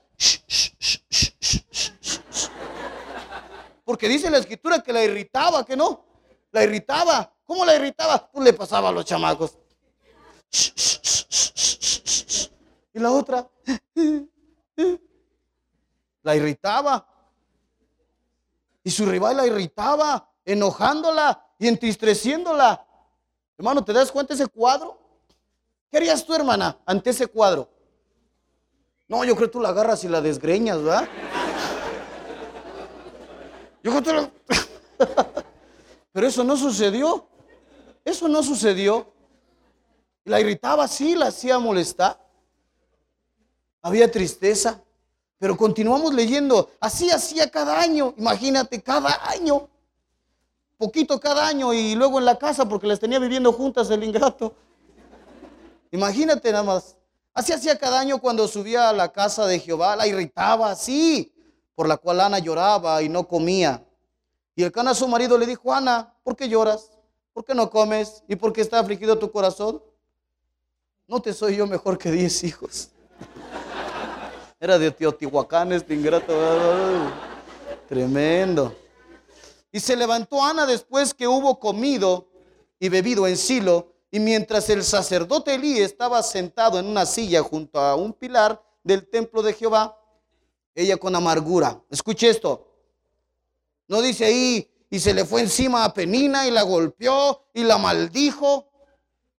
[3.85, 6.03] Porque dice la escritura que la irritaba, que no.
[6.51, 7.31] La irritaba.
[7.45, 8.29] ¿Cómo la irritaba?
[8.31, 9.57] Pues le pasaba a los chamacos.
[12.93, 13.49] Y la otra.
[16.25, 17.07] La irritaba.
[18.83, 22.83] Y su rival la irritaba, enojándola y entristeciéndola.
[23.59, 24.99] Hermano, ¿te das cuenta de ese cuadro?
[25.91, 27.69] ¿Qué harías tú, hermana, ante ese cuadro?
[29.07, 31.07] No, yo creo que tú la agarras y la desgreñas, ¿verdad?
[33.83, 34.31] Yo creo que tú la...
[36.11, 37.27] Pero eso no sucedió.
[38.03, 39.13] Eso no sucedió.
[40.23, 42.19] La irritaba, sí, la hacía molestar.
[43.83, 44.81] Había tristeza.
[45.37, 46.71] Pero continuamos leyendo.
[46.79, 48.13] Así hacía cada año.
[48.17, 49.67] Imagínate, cada año.
[50.77, 54.53] Poquito cada año y luego en la casa porque les tenía viviendo juntas el ingrato.
[55.91, 56.97] Imagínate nada más.
[57.33, 59.95] Así hacía cada año cuando subía a la casa de Jehová.
[59.95, 61.33] La irritaba así.
[61.75, 63.83] Por la cual Ana lloraba y no comía.
[64.55, 66.91] Y el cana su marido le dijo, Ana, ¿por qué lloras?
[67.33, 68.23] ¿Por qué no comes?
[68.29, 69.83] ¿Y por qué está afligido tu corazón?
[71.07, 72.89] No te soy yo mejor que diez hijos.
[74.65, 76.33] Era de Teotihuacán este ingrato.
[77.87, 78.75] tremendo.
[79.71, 82.27] Y se levantó Ana después que hubo comido
[82.79, 83.93] y bebido en Silo.
[84.09, 89.07] Y mientras el sacerdote Elí estaba sentado en una silla junto a un pilar del
[89.07, 90.01] templo de Jehová,
[90.73, 91.79] ella con amargura.
[91.91, 92.67] Escuche esto.
[93.87, 97.77] No dice ahí, y se le fue encima a Penina y la golpeó y la
[97.77, 98.67] maldijo.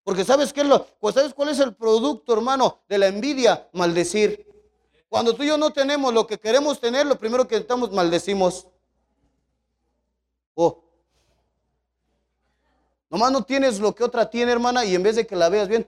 [0.04, 0.86] Porque ¿sabes qué es lo?
[1.00, 3.68] Pues ¿sabes cuál es el producto, hermano, de la envidia?
[3.74, 4.55] Maldecir.
[5.16, 8.68] Cuando tú y yo no tenemos lo que queremos tener, lo primero que estamos maldecimos.
[10.56, 10.84] Oh.
[13.10, 15.70] Nomás no tienes lo que otra tiene, hermana, y en vez de que la veas
[15.70, 15.88] bien.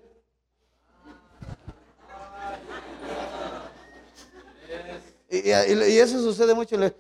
[5.30, 6.78] Y, eso sucede mucho.
[6.78, 6.96] Le,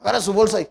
[0.00, 0.68] agarra su bolsa y.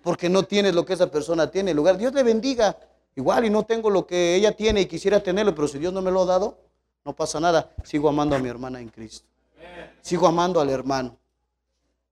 [0.00, 1.72] Porque no tienes lo que esa persona tiene.
[1.72, 2.78] En lugar, Dios le bendiga.
[3.16, 6.02] Igual y no tengo lo que ella tiene y quisiera tenerlo, pero si Dios no
[6.02, 6.71] me lo ha dado,
[7.04, 7.70] no pasa nada.
[7.84, 9.26] Sigo amando a mi hermana en Cristo.
[10.00, 11.16] Sigo amando al hermano.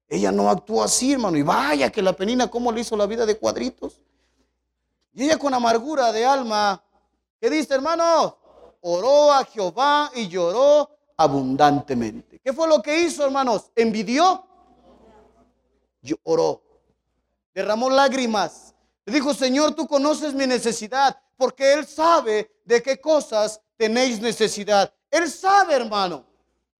[0.09, 1.37] Ella no actuó así, hermano.
[1.37, 4.01] Y vaya que la penina, ¿cómo le hizo la vida de cuadritos?
[5.13, 6.83] Y ella con amargura de alma,
[7.41, 8.37] ¿qué dice, hermano?
[8.81, 12.41] Oró a Jehová y lloró abundantemente.
[12.43, 13.71] ¿Qué fue lo que hizo, hermanos?
[13.75, 14.45] ¿Envidió?
[16.03, 16.63] Lloró.
[17.53, 18.71] Derramó lágrimas
[19.11, 24.93] dijo, Señor, tú conoces mi necesidad, porque Él sabe de qué cosas tenéis necesidad.
[25.11, 26.27] Él sabe, hermano.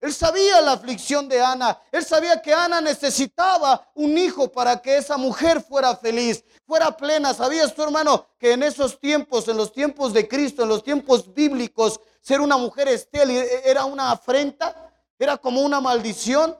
[0.03, 1.81] Él sabía la aflicción de Ana.
[1.91, 7.33] Él sabía que Ana necesitaba un hijo para que esa mujer fuera feliz, fuera plena.
[7.33, 11.33] ¿Sabías tú, hermano, que en esos tiempos, en los tiempos de Cristo, en los tiempos
[11.33, 14.93] bíblicos, ser una mujer estéril era una afrenta?
[15.19, 16.55] Era como una maldición.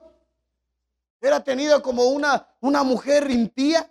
[1.21, 3.87] Era tenida como una, una mujer impía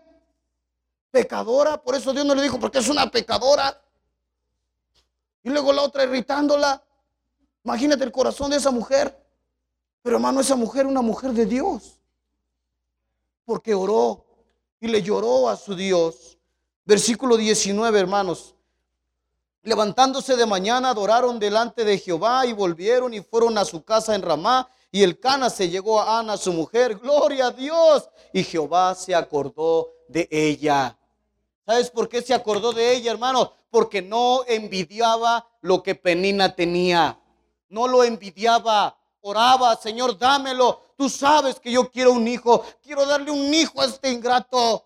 [1.12, 1.80] pecadora.
[1.80, 3.80] Por eso Dios no le dijo, porque es una pecadora.
[5.42, 6.82] Y luego la otra irritándola.
[7.64, 9.16] Imagínate el corazón de esa mujer.
[10.02, 12.00] Pero hermano, esa mujer una mujer de Dios.
[13.44, 14.24] Porque oró
[14.80, 16.38] y le lloró a su Dios.
[16.84, 18.54] Versículo 19, hermanos.
[19.62, 24.22] Levantándose de mañana, adoraron delante de Jehová y volvieron y fueron a su casa en
[24.22, 24.68] Ramá.
[24.90, 26.96] Y el Cana se llegó a Ana, su mujer.
[26.96, 28.08] Gloria a Dios.
[28.32, 30.96] Y Jehová se acordó de ella.
[31.66, 33.52] ¿Sabes por qué se acordó de ella, hermano?
[33.70, 37.18] Porque no envidiaba lo que Penina tenía.
[37.68, 38.96] No lo envidiaba.
[39.22, 40.80] Oraba, Señor, dámelo.
[40.96, 42.64] Tú sabes que yo quiero un hijo.
[42.82, 44.84] Quiero darle un hijo a este ingrato.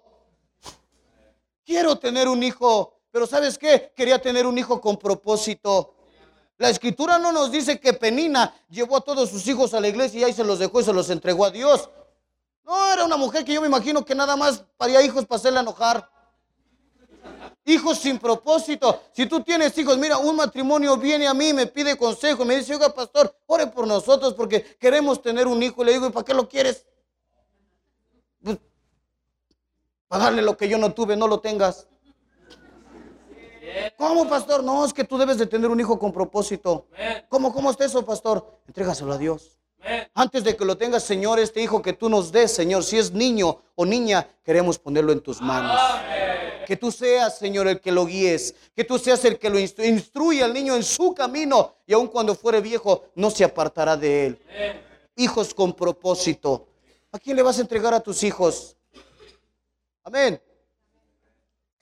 [1.64, 3.00] Quiero tener un hijo.
[3.10, 3.92] Pero ¿sabes qué?
[3.96, 5.94] Quería tener un hijo con propósito.
[6.58, 10.20] La escritura no nos dice que Penina llevó a todos sus hijos a la iglesia
[10.20, 11.90] y ahí se los dejó y se los entregó a Dios.
[12.64, 15.60] No, era una mujer que yo me imagino que nada más paría hijos para hacerle
[15.60, 16.08] enojar.
[17.66, 19.02] Hijos sin propósito.
[19.12, 22.74] Si tú tienes hijos, mira, un matrimonio viene a mí, me pide consejo, me dice,
[22.74, 25.82] oiga, pastor, ore por nosotros porque queremos tener un hijo.
[25.82, 26.86] Le digo, ¿y para qué lo quieres?
[28.42, 28.58] Pues,
[30.08, 31.88] para darle lo que yo no tuve, no lo tengas.
[33.96, 34.62] ¿Cómo, pastor?
[34.62, 36.86] No, es que tú debes de tener un hijo con propósito.
[37.28, 38.60] ¿Cómo, cómo está eso, pastor?
[38.66, 39.58] Entrégaselo a Dios.
[40.14, 43.12] Antes de que lo tengas, Señor, este hijo que tú nos des, Señor, si es
[43.12, 45.78] niño o niña, queremos ponerlo en tus manos.
[46.66, 48.54] Que tú seas, Señor, el que lo guíes.
[48.74, 51.76] Que tú seas el que lo instruye al niño en su camino.
[51.86, 54.38] Y aun cuando fuere viejo, no se apartará de él.
[55.16, 56.68] Hijos con propósito.
[57.12, 58.76] ¿A quién le vas a entregar a tus hijos?
[60.02, 60.40] Amén.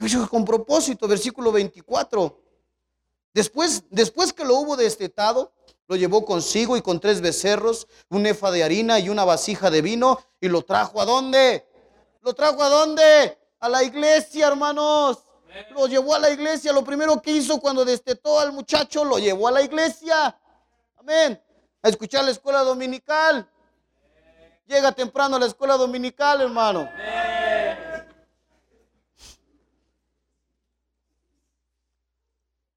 [0.01, 2.41] Hijos con propósito, versículo 24.
[3.33, 5.53] Después, después que lo hubo destetado,
[5.89, 9.83] lo llevó consigo y con tres becerros, un efa de harina y una vasija de
[9.83, 11.66] vino, y lo trajo a dónde?
[12.20, 13.39] ¿Lo trajo a dónde?
[13.62, 15.24] A la iglesia, hermanos.
[15.70, 16.72] Lo llevó a la iglesia.
[16.72, 20.36] Lo primero que hizo cuando destetó al muchacho, lo llevó a la iglesia.
[20.96, 21.40] Amén.
[21.80, 23.48] A escuchar la escuela dominical.
[24.66, 26.88] Llega temprano a la escuela dominical, hermano.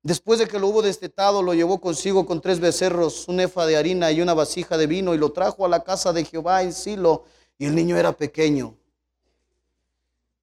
[0.03, 3.75] Después de que lo hubo destetado, lo llevó consigo con tres becerros, un efa de
[3.75, 6.73] harina y una vasija de vino, y lo trajo a la casa de Jehová en
[6.73, 7.25] Silo.
[7.57, 8.77] Y el niño era pequeño.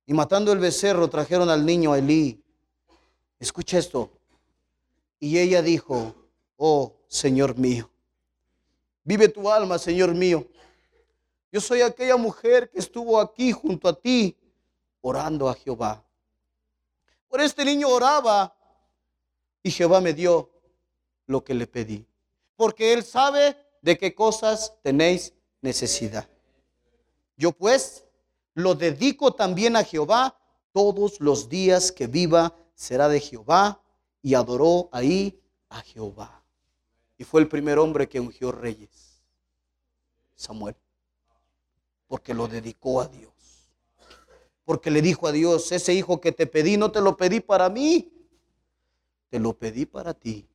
[0.07, 2.43] Y matando el becerro trajeron al niño a Elí.
[3.39, 4.11] Escucha esto.
[5.19, 6.15] Y ella dijo,
[6.57, 7.91] oh Señor mío,
[9.05, 10.47] vive tu alma, Señor mío.
[11.53, 14.37] Yo soy aquella mujer que estuvo aquí junto a ti
[15.01, 16.03] orando a Jehová.
[17.29, 18.57] Por este niño oraba
[19.63, 20.51] y Jehová me dio
[21.27, 22.07] lo que le pedí.
[22.57, 26.29] Porque Él sabe de qué cosas tenéis necesidad.
[27.37, 28.05] Yo pues
[28.55, 30.39] lo dedico también a Jehová,
[30.73, 33.81] todos los días que viva será de Jehová,
[34.23, 36.45] y adoró ahí a Jehová.
[37.19, 39.23] Y fue el primer hombre que ungió reyes,
[40.35, 40.77] Samuel,
[42.07, 43.33] porque lo dedicó a Dios.
[44.65, 47.69] Porque le dijo a Dios, ese hijo que te pedí, no te lo pedí para
[47.69, 48.13] mí,
[49.29, 50.49] te lo pedí para ti.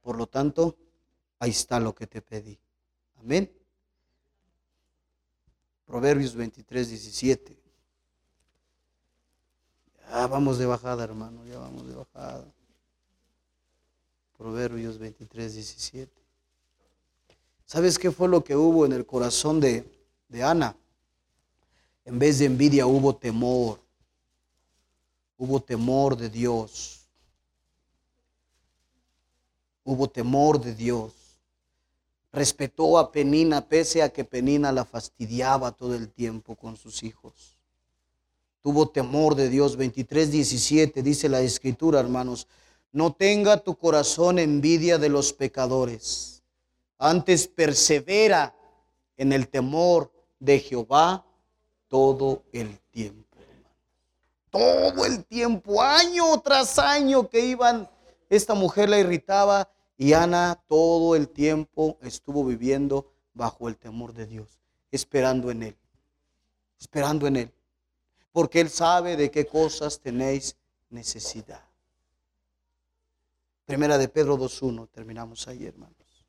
[0.00, 0.76] Por lo tanto,
[1.38, 2.58] ahí está lo que te pedí.
[3.20, 3.61] Amén.
[5.92, 7.54] Proverbios 23, 17.
[10.08, 12.50] Ya vamos de bajada, hermano, ya vamos de bajada.
[14.38, 16.10] Proverbios 23, 17.
[17.66, 19.84] ¿Sabes qué fue lo que hubo en el corazón de,
[20.28, 20.74] de Ana?
[22.06, 23.78] En vez de envidia hubo temor.
[25.36, 27.06] Hubo temor de Dios.
[29.84, 31.21] Hubo temor de Dios.
[32.32, 37.58] Respetó a Penina pese a que Penina la fastidiaba todo el tiempo con sus hijos.
[38.62, 39.76] Tuvo temor de Dios.
[39.76, 42.46] 23, 17 dice la escritura, hermanos.
[42.90, 46.42] No tenga tu corazón envidia de los pecadores.
[46.98, 48.54] Antes persevera
[49.16, 51.24] en el temor de Jehová
[51.88, 53.22] todo el tiempo.
[54.50, 57.88] Todo el tiempo, año tras año que iban,
[58.28, 59.68] esta mujer la irritaba
[60.02, 64.58] y Ana todo el tiempo estuvo viviendo bajo el temor de Dios,
[64.90, 65.76] esperando en Él,
[66.76, 67.54] esperando en Él,
[68.32, 70.56] porque Él sabe de qué cosas tenéis
[70.90, 71.64] necesidad.
[73.64, 76.26] Primera de Pedro 2.1, terminamos ahí, hermanos.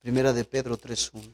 [0.00, 1.28] Primera de Pedro 3.1.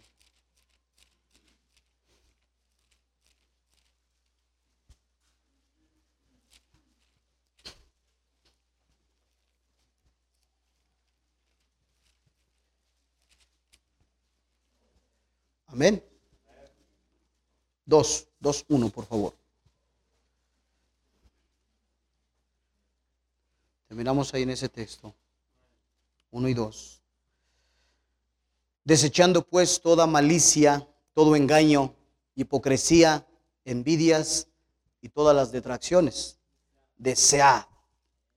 [15.69, 16.03] Amén.
[17.85, 19.35] Dos, dos, uno, por favor.
[23.87, 25.15] Terminamos ahí en ese texto.
[26.31, 27.01] Uno y dos.
[28.85, 31.95] Desechando pues toda malicia, todo engaño,
[32.35, 33.27] hipocresía,
[33.65, 34.49] envidias
[35.01, 36.39] y todas las detracciones.
[36.97, 37.69] Desea,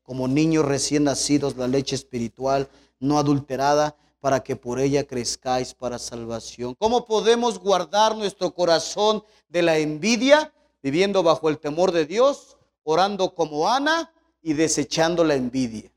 [0.03, 2.69] como niños recién nacidos, la leche espiritual
[2.99, 6.75] no adulterada para que por ella crezcáis para salvación.
[6.75, 10.53] ¿Cómo podemos guardar nuestro corazón de la envidia?
[10.81, 15.91] Viviendo bajo el temor de Dios, orando como Ana y desechando la envidia.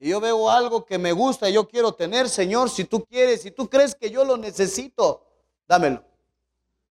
[0.00, 3.52] Y yo veo algo que me gusta, yo quiero tener, Señor, si tú quieres, si
[3.52, 5.24] tú crees que yo lo necesito,
[5.68, 6.02] dámelo.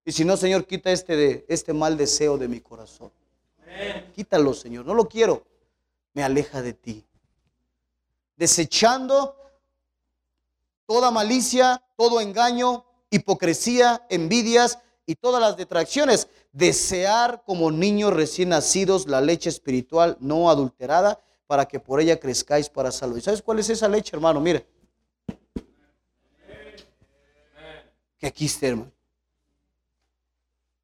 [0.04, 3.10] Y si no, Señor, quita este, este mal deseo de mi corazón.
[4.14, 5.44] Quítalo, Señor, no lo quiero.
[6.14, 7.04] Me aleja de ti.
[8.36, 9.37] Desechando
[10.88, 16.28] toda malicia, todo engaño, hipocresía, envidias y todas las detracciones.
[16.50, 22.70] Desear como niños recién nacidos la leche espiritual no adulterada para que por ella crezcáis
[22.70, 23.18] para salud.
[23.18, 24.40] ¿Y sabes cuál es esa leche, hermano?
[24.40, 24.66] Mire.
[28.16, 28.90] Que aquí está, hermano.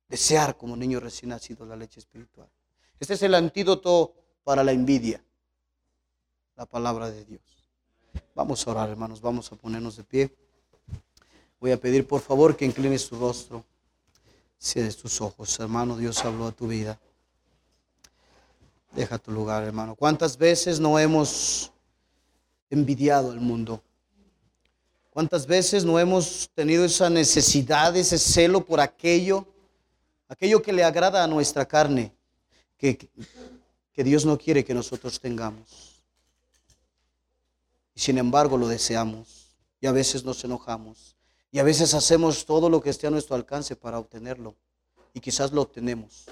[0.07, 2.49] Desear como niños recién nacidos la leche espiritual.
[3.01, 5.25] Este es el antídoto para la envidia.
[6.57, 7.64] La palabra de Dios.
[8.35, 10.35] Vamos a orar, hermanos, vamos a ponernos de pie.
[11.61, 13.65] Voy a pedir, por favor, que inclines tu rostro,
[14.61, 15.59] cierres tus ojos.
[15.61, 16.99] Hermano, Dios habló a tu vida.
[18.93, 19.95] Deja tu lugar, hermano.
[19.95, 21.73] ¿Cuántas veces no hemos
[22.71, 23.83] envidiado al mundo?
[25.11, 29.47] ¿Cuántas veces no hemos tenido esa necesidad, ese celo por aquello,
[30.29, 32.13] aquello que le agrada a nuestra carne,
[32.77, 32.97] que,
[33.93, 35.84] que Dios no quiere que nosotros tengamos?
[37.95, 39.57] Y sin embargo lo deseamos.
[39.81, 41.17] Y a veces nos enojamos.
[41.51, 44.57] Y a veces hacemos todo lo que esté a nuestro alcance para obtenerlo.
[45.13, 46.27] Y quizás lo obtenemos,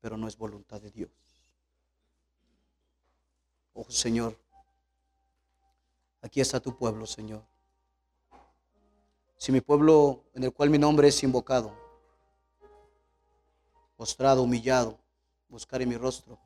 [0.00, 1.10] pero no es voluntad de Dios.
[3.72, 4.38] Oh Señor,
[6.20, 7.42] aquí está tu pueblo, Señor.
[9.38, 11.74] Si mi pueblo en el cual mi nombre es invocado,
[13.96, 14.98] postrado, humillado,
[15.48, 16.38] buscar en mi rostro,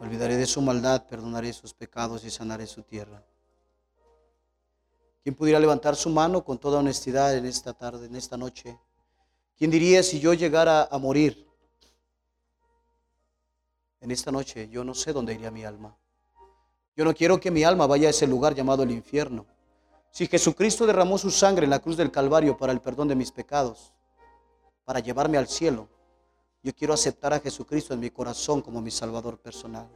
[0.00, 3.22] Olvidaré de su maldad, perdonaré sus pecados y sanaré su tierra.
[5.22, 8.78] ¿Quién pudiera levantar su mano con toda honestidad en esta tarde, en esta noche?
[9.58, 11.46] ¿Quién diría si yo llegara a morir
[14.00, 14.70] en esta noche?
[14.70, 15.94] Yo no sé dónde iría mi alma.
[16.96, 19.44] Yo no quiero que mi alma vaya a ese lugar llamado el infierno.
[20.10, 23.30] Si Jesucristo derramó su sangre en la cruz del Calvario para el perdón de mis
[23.30, 23.92] pecados,
[24.86, 25.88] para llevarme al cielo,
[26.62, 29.88] yo quiero aceptar a Jesucristo en mi corazón como mi Salvador personal.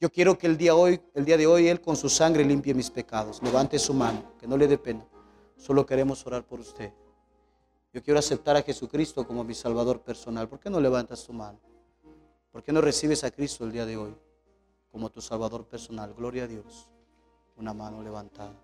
[0.00, 2.72] Yo quiero que el día, hoy, el día de hoy Él con su sangre limpie
[2.72, 3.42] mis pecados.
[3.42, 5.04] Levante su mano, que no le dé pena.
[5.56, 6.92] Solo queremos orar por usted.
[7.92, 10.48] Yo quiero aceptar a Jesucristo como mi Salvador personal.
[10.48, 11.58] ¿Por qué no levantas tu mano?
[12.52, 14.14] ¿Por qué no recibes a Cristo el día de hoy
[14.92, 16.14] como tu Salvador personal?
[16.14, 16.88] Gloria a Dios.
[17.56, 18.54] Una mano levantada.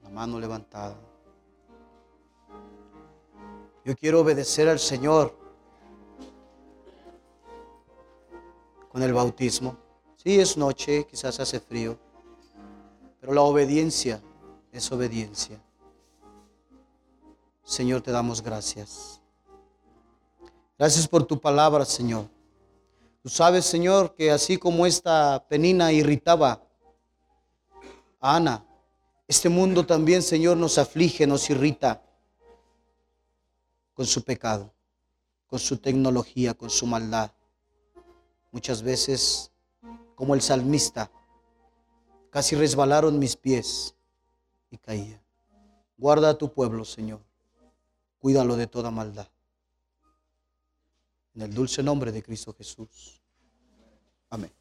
[0.00, 0.96] Una mano levantada.
[3.84, 5.34] Yo quiero obedecer al Señor
[8.90, 9.87] con el bautismo.
[10.28, 11.98] Sí, es noche, quizás hace frío,
[13.18, 14.22] pero la obediencia
[14.70, 15.58] es obediencia.
[17.62, 19.22] Señor, te damos gracias.
[20.78, 22.28] Gracias por tu palabra, Señor.
[23.22, 26.62] Tú sabes, Señor, que así como esta penina irritaba
[28.20, 28.66] a Ana,
[29.26, 32.02] este mundo también, Señor, nos aflige, nos irrita
[33.94, 34.74] con su pecado,
[35.46, 37.32] con su tecnología, con su maldad.
[38.52, 39.47] Muchas veces,
[40.18, 41.12] como el salmista,
[42.28, 43.94] casi resbalaron mis pies
[44.68, 45.22] y caía.
[45.96, 47.20] Guarda a tu pueblo, Señor.
[48.18, 49.28] Cuídalo de toda maldad.
[51.34, 53.22] En el dulce nombre de Cristo Jesús.
[54.28, 54.57] Amén.